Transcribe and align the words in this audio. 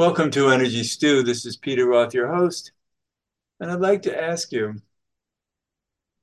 Welcome 0.00 0.30
to 0.30 0.48
Energy 0.48 0.82
Stew. 0.82 1.22
This 1.22 1.44
is 1.44 1.58
Peter 1.58 1.84
Roth, 1.84 2.14
your 2.14 2.34
host. 2.34 2.72
And 3.60 3.70
I'd 3.70 3.80
like 3.80 4.00
to 4.04 4.18
ask 4.18 4.50
you, 4.50 4.76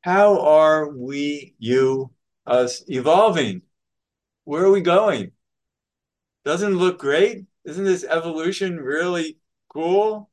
how 0.01 0.39
are 0.41 0.89
we, 0.89 1.53
you, 1.59 2.09
us 2.47 2.83
evolving? 2.87 3.61
Where 4.45 4.63
are 4.63 4.71
we 4.71 4.81
going? 4.81 5.31
Doesn't 6.43 6.73
it 6.73 6.75
look 6.75 6.97
great? 6.97 7.45
Isn't 7.65 7.83
this 7.83 8.03
evolution 8.03 8.77
really 8.77 9.37
cool? 9.69 10.31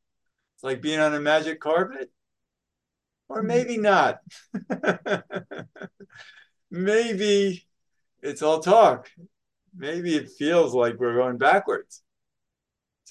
It's 0.55 0.65
like 0.65 0.81
being 0.81 1.01
on 1.01 1.13
a 1.13 1.21
magic 1.21 1.61
carpet. 1.61 2.11
Or 3.29 3.41
mm-hmm. 3.41 3.47
maybe 3.47 3.77
not. 3.77 4.21
maybe 6.71 7.67
it's 8.23 8.41
all 8.41 8.61
talk. 8.61 9.11
Maybe 9.77 10.15
it 10.15 10.31
feels 10.31 10.73
like 10.73 10.99
we're 10.99 11.17
going 11.17 11.37
backwards. 11.37 12.04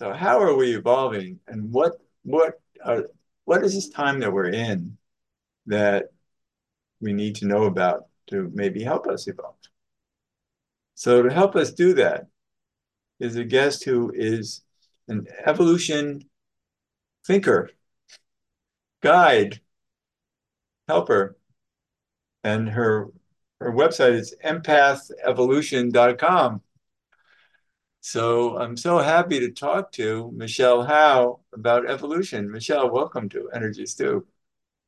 So 0.03 0.11
how 0.11 0.41
are 0.41 0.53
we 0.53 0.75
evolving, 0.75 1.39
and 1.47 1.71
what 1.71 1.93
what 2.23 2.59
are 2.83 3.05
what 3.45 3.63
is 3.63 3.73
this 3.73 3.87
time 3.87 4.19
that 4.19 4.33
we're 4.33 4.49
in 4.49 4.97
that 5.67 6.11
we 6.99 7.13
need 7.13 7.35
to 7.35 7.45
know 7.45 7.63
about 7.63 8.07
to 8.27 8.51
maybe 8.53 8.83
help 8.83 9.07
us 9.07 9.29
evolve? 9.29 9.55
So 10.95 11.21
to 11.21 11.31
help 11.31 11.55
us 11.55 11.71
do 11.71 11.93
that 11.93 12.27
is 13.21 13.37
a 13.37 13.45
guest 13.45 13.85
who 13.85 14.11
is 14.13 14.63
an 15.07 15.25
evolution 15.45 16.29
thinker, 17.25 17.69
guide, 19.01 19.61
helper, 20.89 21.37
and 22.43 22.67
her 22.67 23.07
her 23.61 23.71
website 23.71 24.15
is 24.15 24.35
empathevolution.com. 24.43 26.61
So 28.05 28.57
I'm 28.57 28.75
so 28.75 28.97
happy 28.97 29.39
to 29.39 29.51
talk 29.51 29.93
to 29.93 30.29
Michelle 30.35 30.83
Howe 30.83 31.39
about 31.53 31.89
evolution. 31.89 32.51
Michelle, 32.51 32.91
welcome 32.91 33.29
to 33.29 33.49
Energy 33.55 33.85
Stew. 33.85 34.27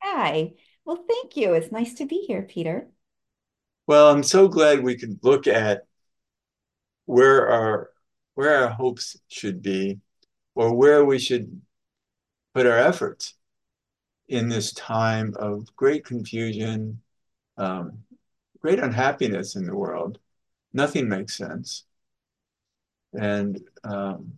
Hi. 0.02 0.52
Well, 0.84 1.02
thank 1.08 1.34
you. 1.34 1.54
It's 1.54 1.72
nice 1.72 1.94
to 1.94 2.04
be 2.04 2.26
here, 2.28 2.42
Peter. 2.42 2.90
Well, 3.86 4.10
I'm 4.10 4.22
so 4.22 4.48
glad 4.48 4.82
we 4.82 4.98
could 4.98 5.18
look 5.22 5.46
at 5.46 5.86
where 7.06 7.48
our 7.48 7.90
where 8.34 8.54
our 8.54 8.68
hopes 8.68 9.16
should 9.28 9.62
be 9.62 10.00
or 10.54 10.74
where 10.74 11.02
we 11.02 11.18
should 11.18 11.62
put 12.54 12.66
our 12.66 12.78
efforts 12.78 13.32
in 14.28 14.50
this 14.50 14.74
time 14.74 15.32
of 15.38 15.74
great 15.74 16.04
confusion, 16.04 17.00
um, 17.56 18.00
great 18.60 18.78
unhappiness 18.78 19.56
in 19.56 19.64
the 19.64 19.74
world. 19.74 20.18
Nothing 20.74 21.08
makes 21.08 21.34
sense 21.34 21.84
and 23.16 23.60
um, 23.84 24.32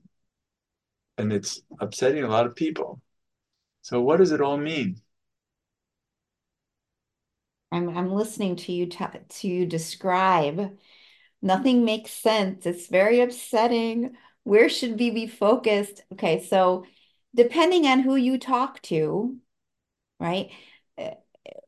and 1.17 1.33
it's 1.33 1.61
upsetting 1.81 2.25
a 2.25 2.29
lot 2.29 2.47
of 2.47 2.55
people. 2.55 3.01
So 3.83 4.01
what 4.01 4.19
does 4.19 4.33
it 4.33 4.41
all 4.41 4.57
mean? 4.57 5.01
I'm 7.71 7.97
I'm 7.97 8.12
listening 8.12 8.56
to 8.56 8.73
you 8.73 8.87
to 8.87 9.49
you 9.49 9.67
describe. 9.67 10.79
Nothing 11.41 11.84
makes 11.84 12.11
sense. 12.11 12.67
It's 12.67 12.89
very 12.89 13.21
upsetting. 13.21 14.17
Where 14.45 14.69
should 14.69 14.99
we 14.99 15.11
be 15.11 15.27
focused? 15.27 16.05
Okay, 16.12 16.43
so 16.45 16.84
depending 17.34 17.87
on 17.87 18.01
who 18.01 18.17
you 18.17 18.39
talk 18.39 18.83
to, 18.83 19.37
right? 20.19 20.50
Eh, 20.97 21.15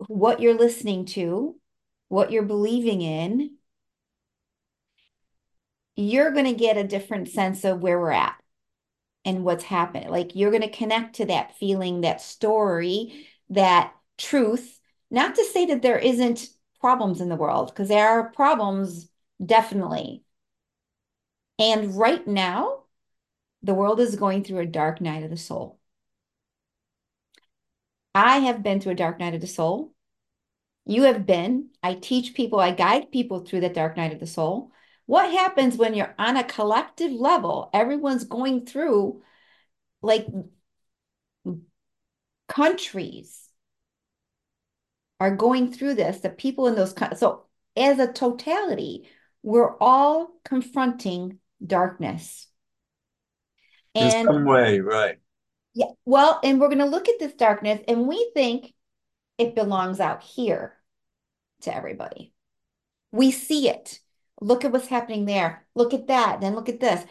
what 0.08 0.40
you're 0.40 0.58
listening 0.58 1.04
to, 1.06 1.56
what 2.08 2.32
you're 2.32 2.42
believing 2.42 3.02
in, 3.02 3.56
you're 6.00 6.32
going 6.32 6.46
to 6.46 6.52
get 6.54 6.76
a 6.76 6.84
different 6.84 7.28
sense 7.28 7.64
of 7.64 7.82
where 7.82 7.98
we're 8.00 8.10
at 8.10 8.40
and 9.24 9.44
what's 9.44 9.64
happened. 9.64 10.10
Like 10.10 10.34
you're 10.34 10.50
going 10.50 10.62
to 10.62 10.70
connect 10.70 11.16
to 11.16 11.26
that 11.26 11.56
feeling, 11.56 12.00
that 12.00 12.20
story, 12.20 13.26
that 13.50 13.92
truth. 14.16 14.78
Not 15.10 15.34
to 15.34 15.44
say 15.44 15.66
that 15.66 15.82
there 15.82 15.98
isn't 15.98 16.48
problems 16.80 17.20
in 17.20 17.28
the 17.28 17.36
world, 17.36 17.68
because 17.68 17.88
there 17.88 18.08
are 18.08 18.30
problems 18.30 19.08
definitely. 19.44 20.24
And 21.58 21.94
right 21.94 22.26
now, 22.26 22.84
the 23.62 23.74
world 23.74 24.00
is 24.00 24.16
going 24.16 24.44
through 24.44 24.60
a 24.60 24.66
dark 24.66 25.00
night 25.00 25.22
of 25.22 25.30
the 25.30 25.36
soul. 25.36 25.78
I 28.14 28.38
have 28.38 28.62
been 28.62 28.80
through 28.80 28.92
a 28.92 28.96
dark 28.96 29.20
night 29.20 29.34
of 29.34 29.42
the 29.42 29.46
soul. 29.46 29.92
You 30.86 31.02
have 31.02 31.26
been. 31.26 31.68
I 31.82 31.94
teach 31.94 32.34
people, 32.34 32.58
I 32.58 32.72
guide 32.72 33.12
people 33.12 33.40
through 33.40 33.60
that 33.60 33.74
dark 33.74 33.96
night 33.96 34.14
of 34.14 34.20
the 34.20 34.26
soul. 34.26 34.72
What 35.10 35.32
happens 35.32 35.76
when 35.76 35.94
you're 35.94 36.14
on 36.20 36.36
a 36.36 36.44
collective 36.44 37.10
level? 37.10 37.68
Everyone's 37.72 38.22
going 38.22 38.64
through 38.64 39.22
like 40.02 40.24
countries 42.48 43.48
are 45.18 45.34
going 45.34 45.72
through 45.72 45.94
this, 45.94 46.20
the 46.20 46.30
people 46.30 46.68
in 46.68 46.76
those 46.76 46.94
so 47.16 47.46
as 47.76 47.98
a 47.98 48.12
totality, 48.12 49.08
we're 49.42 49.76
all 49.78 50.30
confronting 50.44 51.38
darkness. 51.66 52.46
And 53.96 54.28
in 54.28 54.32
some 54.32 54.44
way, 54.44 54.78
right. 54.78 55.18
Yeah. 55.74 55.90
Well, 56.04 56.38
and 56.44 56.60
we're 56.60 56.68
going 56.68 56.78
to 56.78 56.84
look 56.84 57.08
at 57.08 57.18
this 57.18 57.32
darkness 57.32 57.80
and 57.88 58.06
we 58.06 58.30
think 58.32 58.74
it 59.38 59.56
belongs 59.56 59.98
out 59.98 60.22
here 60.22 60.76
to 61.62 61.74
everybody. 61.74 62.32
We 63.10 63.32
see 63.32 63.68
it. 63.68 63.98
Look 64.40 64.64
at 64.64 64.72
what's 64.72 64.88
happening 64.88 65.26
there. 65.26 65.66
Look 65.74 65.94
at 65.94 66.06
that. 66.08 66.40
Then 66.40 66.54
look 66.54 66.68
at 66.68 66.80
this. 66.80 67.04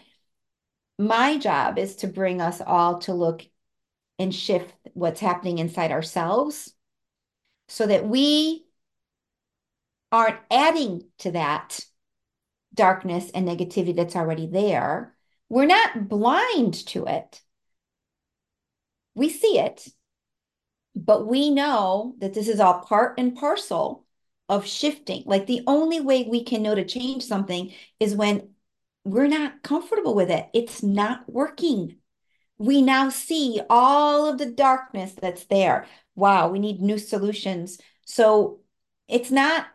My 0.97 1.37
job 1.37 1.77
is 1.77 1.97
to 1.97 2.07
bring 2.07 2.41
us 2.41 2.61
all 2.61 2.99
to 2.99 3.13
look 3.13 3.45
and 4.17 4.35
shift 4.35 4.73
what's 4.93 5.21
happening 5.21 5.59
inside 5.59 5.91
ourselves 5.91 6.73
so 7.67 7.87
that 7.87 8.05
we 8.05 8.65
aren't 10.11 10.39
adding 10.51 11.03
to 11.19 11.31
that 11.31 11.79
darkness 12.73 13.29
and 13.33 13.47
negativity 13.47 13.95
that's 13.95 14.15
already 14.15 14.47
there. 14.47 15.15
We're 15.47 15.65
not 15.65 16.09
blind 16.09 16.73
to 16.87 17.05
it. 17.05 17.41
We 19.15 19.29
see 19.29 19.59
it, 19.59 19.87
but 20.95 21.27
we 21.27 21.49
know 21.49 22.15
that 22.19 22.33
this 22.33 22.47
is 22.47 22.59
all 22.59 22.79
part 22.81 23.19
and 23.19 23.35
parcel 23.35 24.05
of 24.49 24.65
shifting. 24.65 25.23
Like 25.25 25.47
the 25.47 25.61
only 25.67 26.01
way 26.01 26.23
we 26.23 26.43
can 26.43 26.63
know 26.63 26.75
to 26.75 26.83
change 26.83 27.23
something 27.23 27.71
is 27.99 28.15
when 28.15 28.49
we're 29.05 29.27
not 29.27 29.63
comfortable 29.63 30.15
with 30.15 30.29
it. 30.29 30.47
It's 30.53 30.83
not 30.83 31.31
working. 31.31 31.97
We 32.57 32.81
now 32.81 33.09
see 33.09 33.61
all 33.69 34.25
of 34.25 34.37
the 34.37 34.47
darkness 34.51 35.13
that's 35.13 35.45
there. 35.45 35.85
Wow, 36.15 36.49
we 36.49 36.59
need 36.59 36.81
new 36.81 36.97
solutions. 36.97 37.79
So 38.05 38.59
it's 39.07 39.31
not 39.31 39.67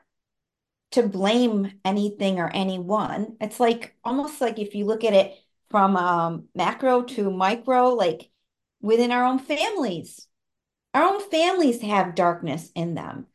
to 0.92 1.02
blame 1.02 1.72
anything 1.84 2.38
or 2.38 2.50
anyone. 2.52 3.36
It's 3.40 3.58
like 3.58 3.96
almost 4.04 4.40
like 4.40 4.58
if 4.58 4.74
you 4.74 4.84
look 4.84 5.04
at 5.04 5.14
it 5.14 5.34
from 5.70 5.96
um, 5.96 6.44
macro 6.54 7.02
to 7.02 7.30
micro, 7.30 7.88
like 7.88 8.30
within 8.80 9.10
our 9.10 9.24
own 9.24 9.38
families, 9.38 10.28
our 10.92 11.02
own 11.02 11.30
families 11.30 11.80
have 11.80 12.14
darkness 12.14 12.70
in 12.74 12.94
them. 12.94 13.26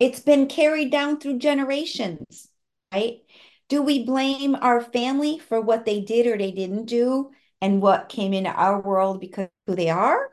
It's 0.00 0.20
been 0.20 0.48
carried 0.48 0.90
down 0.90 1.20
through 1.20 1.38
generations, 1.38 2.48
right? 2.92 3.20
Do 3.68 3.82
we 3.82 4.04
blame 4.04 4.56
our 4.56 4.80
family 4.80 5.38
for 5.38 5.60
what 5.60 5.84
they 5.84 6.00
did 6.00 6.26
or 6.26 6.36
they 6.36 6.50
didn't 6.50 6.86
do 6.86 7.30
and 7.60 7.82
what 7.82 8.08
came 8.08 8.32
into 8.32 8.50
our 8.50 8.80
world 8.80 9.20
because 9.20 9.48
who 9.66 9.76
they 9.76 9.90
are? 9.90 10.30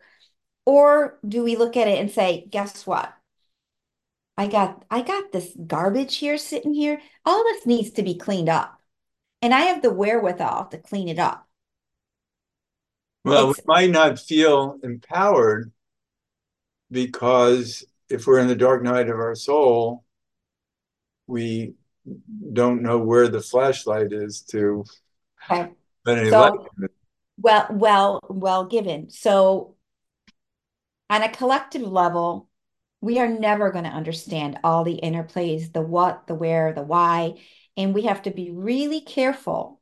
Or 0.65 1.19
do 1.27 1.43
we 1.43 1.57
look 1.57 1.77
at 1.77 1.87
it 1.87 1.99
and 1.99 2.09
say, 2.09 2.47
guess 2.49 2.87
what? 2.87 3.13
I 4.37 4.47
got 4.47 4.85
I 4.89 5.01
got 5.01 5.31
this 5.31 5.51
garbage 5.65 6.17
here 6.17 6.37
sitting 6.37 6.73
here. 6.73 7.01
All 7.25 7.43
this 7.43 7.65
needs 7.65 7.91
to 7.91 8.03
be 8.03 8.15
cleaned 8.15 8.49
up. 8.49 8.79
And 9.41 9.53
I 9.53 9.61
have 9.61 9.81
the 9.81 9.93
wherewithal 9.93 10.67
to 10.67 10.77
clean 10.77 11.09
it 11.09 11.19
up. 11.19 11.47
Well, 13.23 13.51
it's, 13.51 13.59
we 13.59 13.63
might 13.67 13.91
not 13.91 14.19
feel 14.19 14.77
empowered 14.81 15.71
because 16.89 17.85
if 18.09 18.25
we're 18.25 18.39
in 18.39 18.47
the 18.47 18.55
dark 18.55 18.83
night 18.83 19.09
of 19.09 19.17
our 19.17 19.35
soul, 19.35 20.03
we 21.25 21.73
don't 22.53 22.81
know 22.81 22.97
where 22.97 23.27
the 23.27 23.41
flashlight 23.41 24.13
is 24.13 24.41
to 24.41 24.85
okay. 25.49 25.71
any 26.07 26.29
so, 26.29 26.69
Well, 27.37 27.67
well, 27.69 28.19
well 28.29 28.65
given. 28.65 29.09
So 29.09 29.75
on 31.09 31.23
a 31.23 31.29
collective 31.29 31.81
level, 31.81 32.49
we 33.01 33.19
are 33.19 33.27
never 33.27 33.71
going 33.71 33.83
to 33.83 33.89
understand 33.89 34.59
all 34.63 34.83
the 34.83 34.99
interplays, 35.01 35.71
the 35.71 35.81
what, 35.81 36.27
the 36.27 36.35
where, 36.35 36.73
the 36.73 36.81
why. 36.81 37.35
And 37.75 37.93
we 37.93 38.03
have 38.03 38.23
to 38.23 38.31
be 38.31 38.51
really 38.51 39.01
careful 39.01 39.79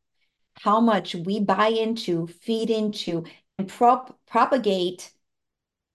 how 0.60 0.82
much 0.82 1.16
we 1.16 1.40
buy 1.40 1.68
into, 1.68 2.28
feed 2.28 2.70
into, 2.70 3.24
and 3.58 3.68
prop- 3.68 4.20
propagate 4.26 5.12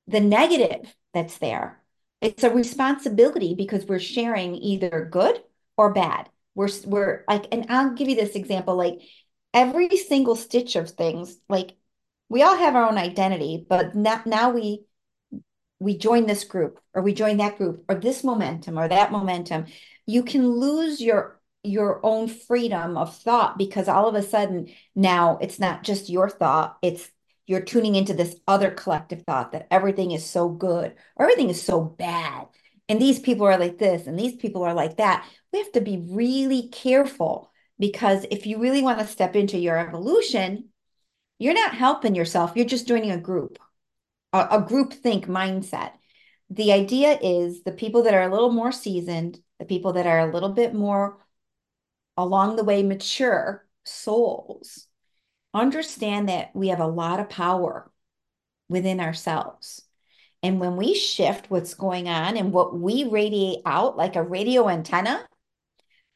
the 0.06 0.20
negative 0.20 0.94
that's 1.12 1.38
there 1.38 1.79
it's 2.20 2.42
a 2.42 2.50
responsibility 2.50 3.54
because 3.54 3.84
we're 3.86 3.98
sharing 3.98 4.54
either 4.56 5.08
good 5.10 5.42
or 5.76 5.92
bad. 5.92 6.28
We're 6.54 6.68
we're 6.84 7.24
like, 7.28 7.46
and 7.52 7.66
I'll 7.68 7.94
give 7.94 8.08
you 8.08 8.16
this 8.16 8.34
example, 8.34 8.76
like 8.76 9.00
every 9.54 9.96
single 9.96 10.36
stitch 10.36 10.76
of 10.76 10.90
things, 10.90 11.36
like 11.48 11.72
we 12.28 12.42
all 12.42 12.56
have 12.56 12.76
our 12.76 12.88
own 12.88 12.98
identity, 12.98 13.64
but 13.68 13.94
now, 13.94 14.22
now 14.26 14.50
we 14.50 14.84
we 15.78 15.96
join 15.96 16.26
this 16.26 16.44
group 16.44 16.78
or 16.94 17.02
we 17.02 17.14
join 17.14 17.38
that 17.38 17.56
group 17.56 17.84
or 17.88 17.94
this 17.94 18.22
momentum 18.22 18.78
or 18.78 18.86
that 18.86 19.12
momentum. 19.12 19.66
You 20.06 20.22
can 20.22 20.46
lose 20.46 21.00
your 21.00 21.40
your 21.62 22.00
own 22.04 22.28
freedom 22.28 22.96
of 22.96 23.16
thought 23.18 23.58
because 23.58 23.88
all 23.88 24.08
of 24.08 24.14
a 24.14 24.22
sudden 24.22 24.68
now 24.94 25.38
it's 25.40 25.58
not 25.58 25.82
just 25.82 26.08
your 26.08 26.28
thought, 26.28 26.78
it's 26.82 27.10
you're 27.50 27.60
tuning 27.60 27.96
into 27.96 28.14
this 28.14 28.36
other 28.46 28.70
collective 28.70 29.22
thought 29.22 29.50
that 29.50 29.66
everything 29.72 30.12
is 30.12 30.24
so 30.24 30.48
good 30.48 30.94
or 31.16 31.24
everything 31.24 31.50
is 31.50 31.60
so 31.60 31.82
bad. 31.82 32.46
And 32.88 33.02
these 33.02 33.18
people 33.18 33.44
are 33.44 33.58
like 33.58 33.76
this 33.76 34.06
and 34.06 34.16
these 34.16 34.36
people 34.36 34.62
are 34.62 34.72
like 34.72 34.98
that. 34.98 35.28
We 35.52 35.58
have 35.58 35.72
to 35.72 35.80
be 35.80 36.06
really 36.08 36.68
careful 36.68 37.50
because 37.76 38.24
if 38.30 38.46
you 38.46 38.60
really 38.60 38.82
want 38.82 39.00
to 39.00 39.06
step 39.06 39.34
into 39.34 39.58
your 39.58 39.76
evolution, 39.76 40.68
you're 41.40 41.52
not 41.52 41.74
helping 41.74 42.14
yourself, 42.14 42.52
you're 42.54 42.66
just 42.66 42.86
joining 42.86 43.10
a 43.10 43.18
group, 43.18 43.58
a, 44.32 44.46
a 44.52 44.60
group 44.60 44.92
think 44.92 45.26
mindset. 45.26 45.90
The 46.50 46.72
idea 46.72 47.18
is 47.20 47.64
the 47.64 47.72
people 47.72 48.04
that 48.04 48.14
are 48.14 48.28
a 48.28 48.30
little 48.30 48.52
more 48.52 48.70
seasoned, 48.70 49.40
the 49.58 49.64
people 49.64 49.94
that 49.94 50.06
are 50.06 50.20
a 50.20 50.32
little 50.32 50.50
bit 50.50 50.72
more 50.72 51.18
along 52.16 52.54
the 52.54 52.64
way 52.64 52.84
mature 52.84 53.66
souls 53.82 54.86
understand 55.54 56.28
that 56.28 56.54
we 56.54 56.68
have 56.68 56.80
a 56.80 56.86
lot 56.86 57.20
of 57.20 57.28
power 57.28 57.90
within 58.68 59.00
ourselves. 59.00 59.82
And 60.42 60.58
when 60.58 60.76
we 60.76 60.94
shift 60.94 61.50
what's 61.50 61.74
going 61.74 62.08
on 62.08 62.36
and 62.36 62.52
what 62.52 62.78
we 62.78 63.04
radiate 63.04 63.60
out 63.66 63.96
like 63.96 64.16
a 64.16 64.22
radio 64.22 64.68
antenna, 64.68 65.26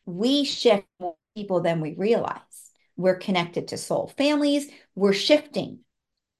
we 0.07 0.45
shift 0.45 0.87
more 1.01 1.17
people 1.37 1.61
than 1.61 1.81
we 1.81 1.95
realize. 1.95 2.41
We're 2.97 3.17
connected 3.17 3.69
to 3.69 3.77
soul 3.77 4.13
families, 4.17 4.71
we're 4.95 5.13
shifting 5.13 5.81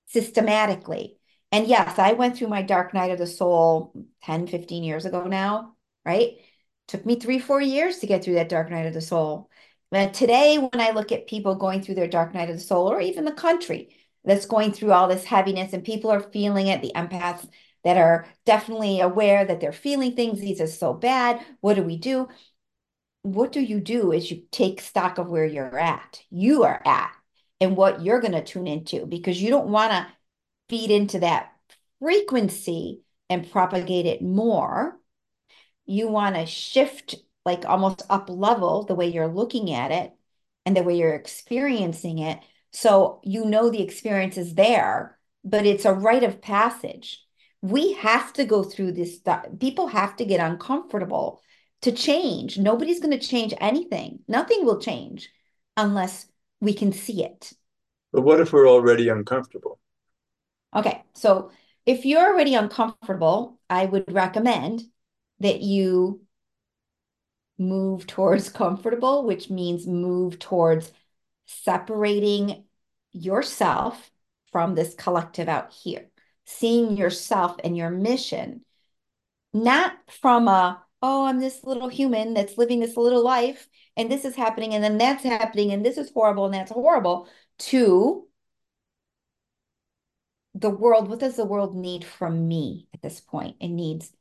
systematically. 0.07 1.19
And 1.51 1.67
yes, 1.67 1.99
I 1.99 2.13
went 2.13 2.37
through 2.37 2.49
my 2.49 2.63
dark 2.63 2.95
night 2.95 3.11
of 3.11 3.19
the 3.19 3.27
soul 3.27 3.93
10, 4.23 4.47
15 4.47 4.83
years 4.83 5.05
ago 5.05 5.25
now, 5.25 5.75
right? 6.05 6.39
Took 6.89 7.05
me 7.07 7.19
three, 7.19 7.39
four 7.39 7.61
years 7.61 7.99
to 7.99 8.07
get 8.07 8.25
through 8.25 8.35
that 8.35 8.49
dark 8.49 8.71
night 8.71 8.87
of 8.87 8.95
the 8.95 9.01
soul. 9.01 9.51
Today, 9.95 10.59
when 10.59 10.81
I 10.81 10.91
look 10.91 11.13
at 11.13 11.27
people 11.27 11.55
going 11.55 11.83
through 11.83 11.95
their 11.95 12.09
dark 12.09 12.35
night 12.35 12.51
of 12.51 12.57
the 12.57 12.63
soul, 12.63 12.91
or 12.91 13.01
even 13.01 13.25
the 13.25 13.33
country 13.33 13.97
that's 14.25 14.47
going 14.47 14.73
through 14.73 14.93
all 14.93 15.09
this 15.09 15.25
heaviness, 15.25 15.73
and 15.73 15.85
people 15.85 16.11
are 16.11 16.21
feeling 16.21 16.67
it, 16.67 16.83
the 16.83 16.93
empaths 16.97 17.49
that 17.85 17.97
are 17.97 18.27
definitely 18.45 19.01
aware 19.01 19.45
that 19.45 19.61
they're 19.61 19.73
feeling 19.73 20.17
things, 20.17 20.41
these 20.41 20.61
are 20.61 20.67
so 20.67 20.95
bad. 20.95 21.45
What 21.61 21.75
do 21.75 21.83
we 21.83 21.97
do? 21.97 22.29
What 23.23 23.53
do 23.53 23.61
you 23.61 23.81
do 23.81 24.13
is 24.13 24.31
you 24.31 24.43
take 24.51 24.81
stock 24.81 25.19
of 25.19 25.29
where 25.29 25.47
you're 25.47 25.79
at, 25.79 26.21
you 26.31 26.65
are 26.65 26.83
at, 26.85 27.13
and 27.61 27.77
what 27.77 28.03
you're 28.03 28.21
going 28.21 28.33
to 28.33 28.45
tune 28.45 28.67
into 28.67 29.07
because 29.07 29.41
you 29.41 29.51
don't 29.51 29.69
want 29.69 29.93
to 29.93 30.07
feed 30.69 30.91
into 30.91 31.21
that 31.21 31.53
frequency 32.01 33.03
and 33.31 33.51
propagate 33.51 34.07
it 34.07 34.23
more. 34.23 34.99
You 35.87 36.09
want 36.09 36.37
to 36.37 36.47
shift 36.47 37.17
like 37.45 37.65
almost 37.65 38.03
up 38.09 38.29
level 38.31 38.85
the 38.85 38.95
way 38.95 39.07
you're 39.07 39.29
looking 39.29 39.73
at 39.73 39.91
it 39.91 40.13
and 40.65 40.77
the 40.77 40.83
way 40.83 40.97
you're 40.97 41.15
experiencing 41.15 42.19
it. 42.19 42.41
So 42.73 43.21
you 43.23 43.45
know 43.45 43.71
the 43.71 43.83
experience 43.83 44.37
is 44.37 44.55
there, 44.55 45.19
but 45.45 45.67
it's 45.67 45.85
a 45.85 45.93
rite 45.93 46.25
of 46.25 46.41
passage. 46.41 47.23
We 47.63 47.95
have 47.95 48.33
to 48.35 48.45
go 48.45 48.63
through 48.63 48.93
this 48.93 49.17
stuff. 49.17 49.47
People 49.61 49.89
have 49.89 50.17
to 50.17 50.25
get 50.25 50.41
uncomfortable 50.41 51.41
to 51.83 51.93
change. 51.93 52.59
Nobody's 52.59 53.01
going 53.01 53.19
to 53.19 53.27
change 53.27 53.55
anything. 53.61 54.21
Nothing 54.27 54.65
will 54.65 54.81
change 54.81 55.31
unless 55.77 56.27
we 56.61 56.73
can 56.73 56.93
see 56.93 57.25
it. 57.25 57.53
But 58.13 58.23
what 58.23 58.41
if 58.41 58.53
we're 58.53 58.69
already 58.69 59.09
uncomfortable? 59.09 59.79
Okay. 60.75 61.03
So 61.15 61.51
if 61.87 62.05
you're 62.07 62.33
already 62.33 62.55
uncomfortable, 62.55 63.59
I 63.69 63.85
would 63.85 64.13
recommend 64.13 64.83
that 65.41 65.61
you 65.61 66.23
move 67.59 68.07
towards 68.07 68.49
comfortable, 68.49 69.25
which 69.25 69.51
means 69.51 69.87
move 69.87 70.39
towards 70.39 70.93
separating 71.47 72.65
yourself 73.13 74.11
from 74.53 74.75
this 74.75 74.95
collective 74.95 75.49
out 75.49 75.73
here, 75.73 76.09
seeing 76.45 76.97
yourself 76.97 77.57
and 77.63 77.77
your 77.77 77.91
mission, 77.91 78.63
not 79.53 79.93
from 80.09 80.49
a, 80.49 80.83
oh, 81.03 81.27
I'm 81.27 81.41
this 81.41 81.65
little 81.65 81.89
human 81.89 82.35
that's 82.35 82.59
living 82.59 82.81
this 82.81 82.97
little 82.97 83.23
life 83.23 83.69
and 83.97 84.11
this 84.11 84.25
is 84.25 84.35
happening 84.35 84.75
and 84.75 84.83
then 84.83 84.99
that's 84.99 85.23
happening 85.23 85.73
and 85.73 85.85
this 85.85 85.99
is 85.99 86.11
horrible 86.13 86.47
and 86.47 86.55
that's 86.55 86.73
horrible, 86.73 87.29
to 87.59 88.27
the 90.55 90.71
world. 90.71 91.09
What 91.09 91.21
does 91.21 91.37
the 91.37 91.45
world 91.45 91.75
need 91.77 92.05
from 92.05 92.49
me 92.49 92.89
at 92.95 93.03
this 93.03 93.21
point? 93.21 93.57
It 93.61 93.69
needs 93.69 94.13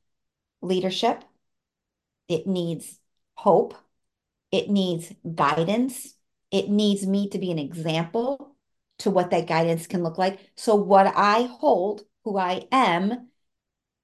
leadership. 0.62 1.24
It 2.28 2.48
needs 2.48 3.00
hope. 3.44 3.76
It 4.52 4.70
needs 4.70 5.12
guidance. 5.36 6.16
It 6.50 6.70
needs 6.70 7.06
me 7.06 7.30
to 7.30 7.40
be 7.40 7.52
an 7.52 7.60
example 7.60 8.56
to 9.00 9.10
what 9.10 9.32
that 9.32 9.48
guidance 9.48 9.86
can 9.88 10.02
look 10.04 10.18
like. 10.18 10.40
So, 10.56 10.76
what 10.76 11.12
I 11.16 11.44
hold, 11.44 12.04
who 12.24 12.38
I 12.38 12.68
am, 12.72 13.30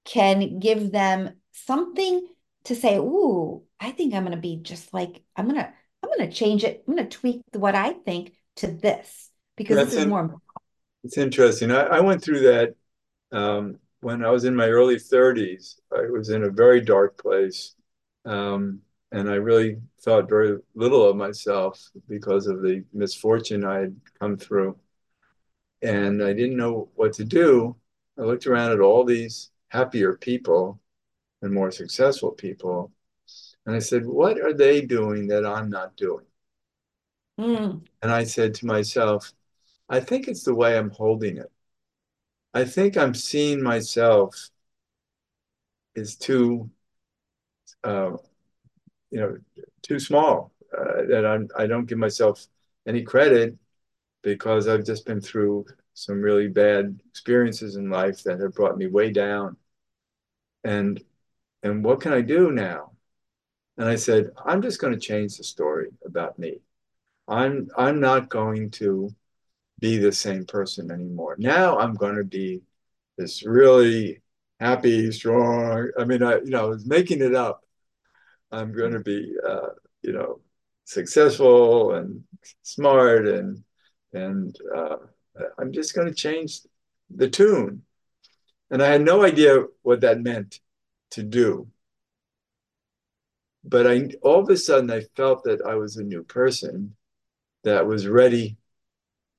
can 0.04 0.58
give 0.58 0.92
them 0.92 1.30
something 1.52 2.26
to 2.64 2.74
say, 2.74 2.96
Ooh, 2.98 3.62
I 3.78 3.92
think 3.92 4.12
I'm 4.12 4.24
going 4.24 4.36
to 4.36 4.40
be 4.40 4.56
just 4.56 4.92
like, 4.92 5.22
I'm 5.36 5.46
going 5.48 5.60
to. 5.60 5.72
I'm 6.02 6.08
going 6.16 6.30
to 6.30 6.34
change 6.34 6.64
it. 6.64 6.82
I'm 6.88 6.96
going 6.96 7.06
to 7.06 7.18
tweak 7.18 7.42
what 7.52 7.74
I 7.74 7.92
think 7.92 8.32
to 8.56 8.68
this 8.68 9.30
because 9.56 9.76
That's 9.76 9.90
this 9.90 10.00
is 10.00 10.06
more. 10.06 10.40
It's 11.04 11.18
interesting. 11.18 11.70
I, 11.70 11.82
I 11.82 12.00
went 12.00 12.22
through 12.22 12.40
that 12.40 12.74
um, 13.32 13.76
when 14.00 14.24
I 14.24 14.30
was 14.30 14.44
in 14.44 14.56
my 14.56 14.68
early 14.68 14.96
30s. 14.96 15.76
I 15.92 16.10
was 16.10 16.30
in 16.30 16.44
a 16.44 16.50
very 16.50 16.80
dark 16.80 17.20
place. 17.20 17.74
Um, 18.24 18.80
and 19.12 19.28
I 19.28 19.34
really 19.34 19.78
thought 20.00 20.28
very 20.28 20.58
little 20.74 21.08
of 21.08 21.16
myself 21.16 21.90
because 22.08 22.46
of 22.46 22.62
the 22.62 22.84
misfortune 22.92 23.64
I 23.64 23.80
had 23.80 24.00
come 24.18 24.36
through. 24.36 24.78
And 25.82 26.22
I 26.22 26.32
didn't 26.32 26.56
know 26.56 26.88
what 26.94 27.12
to 27.14 27.24
do. 27.24 27.76
I 28.18 28.22
looked 28.22 28.46
around 28.46 28.72
at 28.72 28.80
all 28.80 29.04
these 29.04 29.50
happier 29.68 30.14
people 30.14 30.80
and 31.42 31.52
more 31.52 31.70
successful 31.70 32.30
people. 32.30 32.92
And 33.66 33.74
I 33.74 33.78
said, 33.78 34.06
What 34.06 34.38
are 34.40 34.52
they 34.52 34.82
doing 34.82 35.26
that 35.28 35.46
I'm 35.46 35.70
not 35.70 35.96
doing? 35.96 36.26
Mm. 37.38 37.82
And 38.02 38.12
I 38.12 38.24
said 38.24 38.54
to 38.54 38.66
myself, 38.66 39.32
I 39.88 40.00
think 40.00 40.28
it's 40.28 40.44
the 40.44 40.54
way 40.54 40.76
I'm 40.76 40.90
holding 40.90 41.38
it. 41.38 41.50
I 42.52 42.64
think 42.64 42.96
I'm 42.96 43.14
seeing 43.14 43.62
myself 43.62 44.50
as 45.96 46.16
too 46.16 46.70
uh, 47.82 48.16
you 49.10 49.20
know 49.20 49.36
too 49.82 49.98
small 49.98 50.52
uh, 50.76 51.02
that 51.08 51.24
I'm 51.26 51.48
I 51.56 51.66
don't 51.66 51.86
give 51.86 51.98
myself 51.98 52.46
any 52.86 53.02
credit 53.02 53.56
because 54.22 54.68
I've 54.68 54.84
just 54.84 55.06
been 55.06 55.20
through 55.20 55.66
some 55.94 56.20
really 56.22 56.48
bad 56.48 57.00
experiences 57.10 57.76
in 57.76 57.90
life 57.90 58.22
that 58.24 58.40
have 58.40 58.54
brought 58.54 58.78
me 58.78 58.86
way 58.86 59.10
down. 59.12 59.56
And 60.64 61.02
and 61.62 61.84
what 61.84 62.00
can 62.00 62.12
I 62.12 62.22
do 62.22 62.50
now? 62.52 62.92
And 63.78 63.88
I 63.88 63.96
said 63.96 64.30
I'm 64.44 64.62
just 64.62 64.80
going 64.80 64.92
to 64.94 65.00
change 65.00 65.36
the 65.36 65.44
story 65.44 65.90
about 66.04 66.38
me. 66.38 66.60
I'm 67.28 67.70
I'm 67.76 68.00
not 68.00 68.30
going 68.30 68.70
to 68.72 69.14
be 69.80 69.98
the 69.98 70.12
same 70.12 70.46
person 70.46 70.90
anymore. 70.90 71.36
Now 71.38 71.78
I'm 71.78 71.94
going 71.94 72.16
to 72.16 72.24
be 72.24 72.62
this 73.18 73.44
really 73.44 74.22
happy 74.60 75.10
strong 75.12 75.90
I 75.98 76.04
mean 76.04 76.22
I 76.22 76.36
you 76.38 76.50
know 76.50 76.66
I 76.66 76.68
was 76.68 76.86
making 76.86 77.22
it 77.22 77.34
up 77.34 77.64
I'm 78.52 78.72
going 78.72 78.92
to 78.92 79.00
be, 79.00 79.34
uh, 79.46 79.68
you 80.02 80.12
know, 80.12 80.40
successful 80.84 81.94
and 81.94 82.24
smart 82.62 83.26
and 83.26 83.62
and 84.12 84.56
uh, 84.74 84.96
I'm 85.58 85.72
just 85.72 85.94
going 85.94 86.08
to 86.08 86.14
change 86.14 86.60
the 87.08 87.28
tune. 87.28 87.82
And 88.70 88.82
I 88.82 88.88
had 88.88 89.02
no 89.02 89.22
idea 89.22 89.64
what 89.82 90.00
that 90.00 90.20
meant 90.20 90.60
to 91.12 91.22
do. 91.22 91.68
But 93.62 93.86
I 93.86 94.10
all 94.22 94.40
of 94.40 94.48
a 94.48 94.56
sudden 94.56 94.90
I 94.90 95.02
felt 95.16 95.44
that 95.44 95.62
I 95.62 95.74
was 95.74 95.96
a 95.96 96.02
new 96.02 96.22
person 96.24 96.96
that 97.62 97.86
was 97.86 98.06
ready 98.06 98.56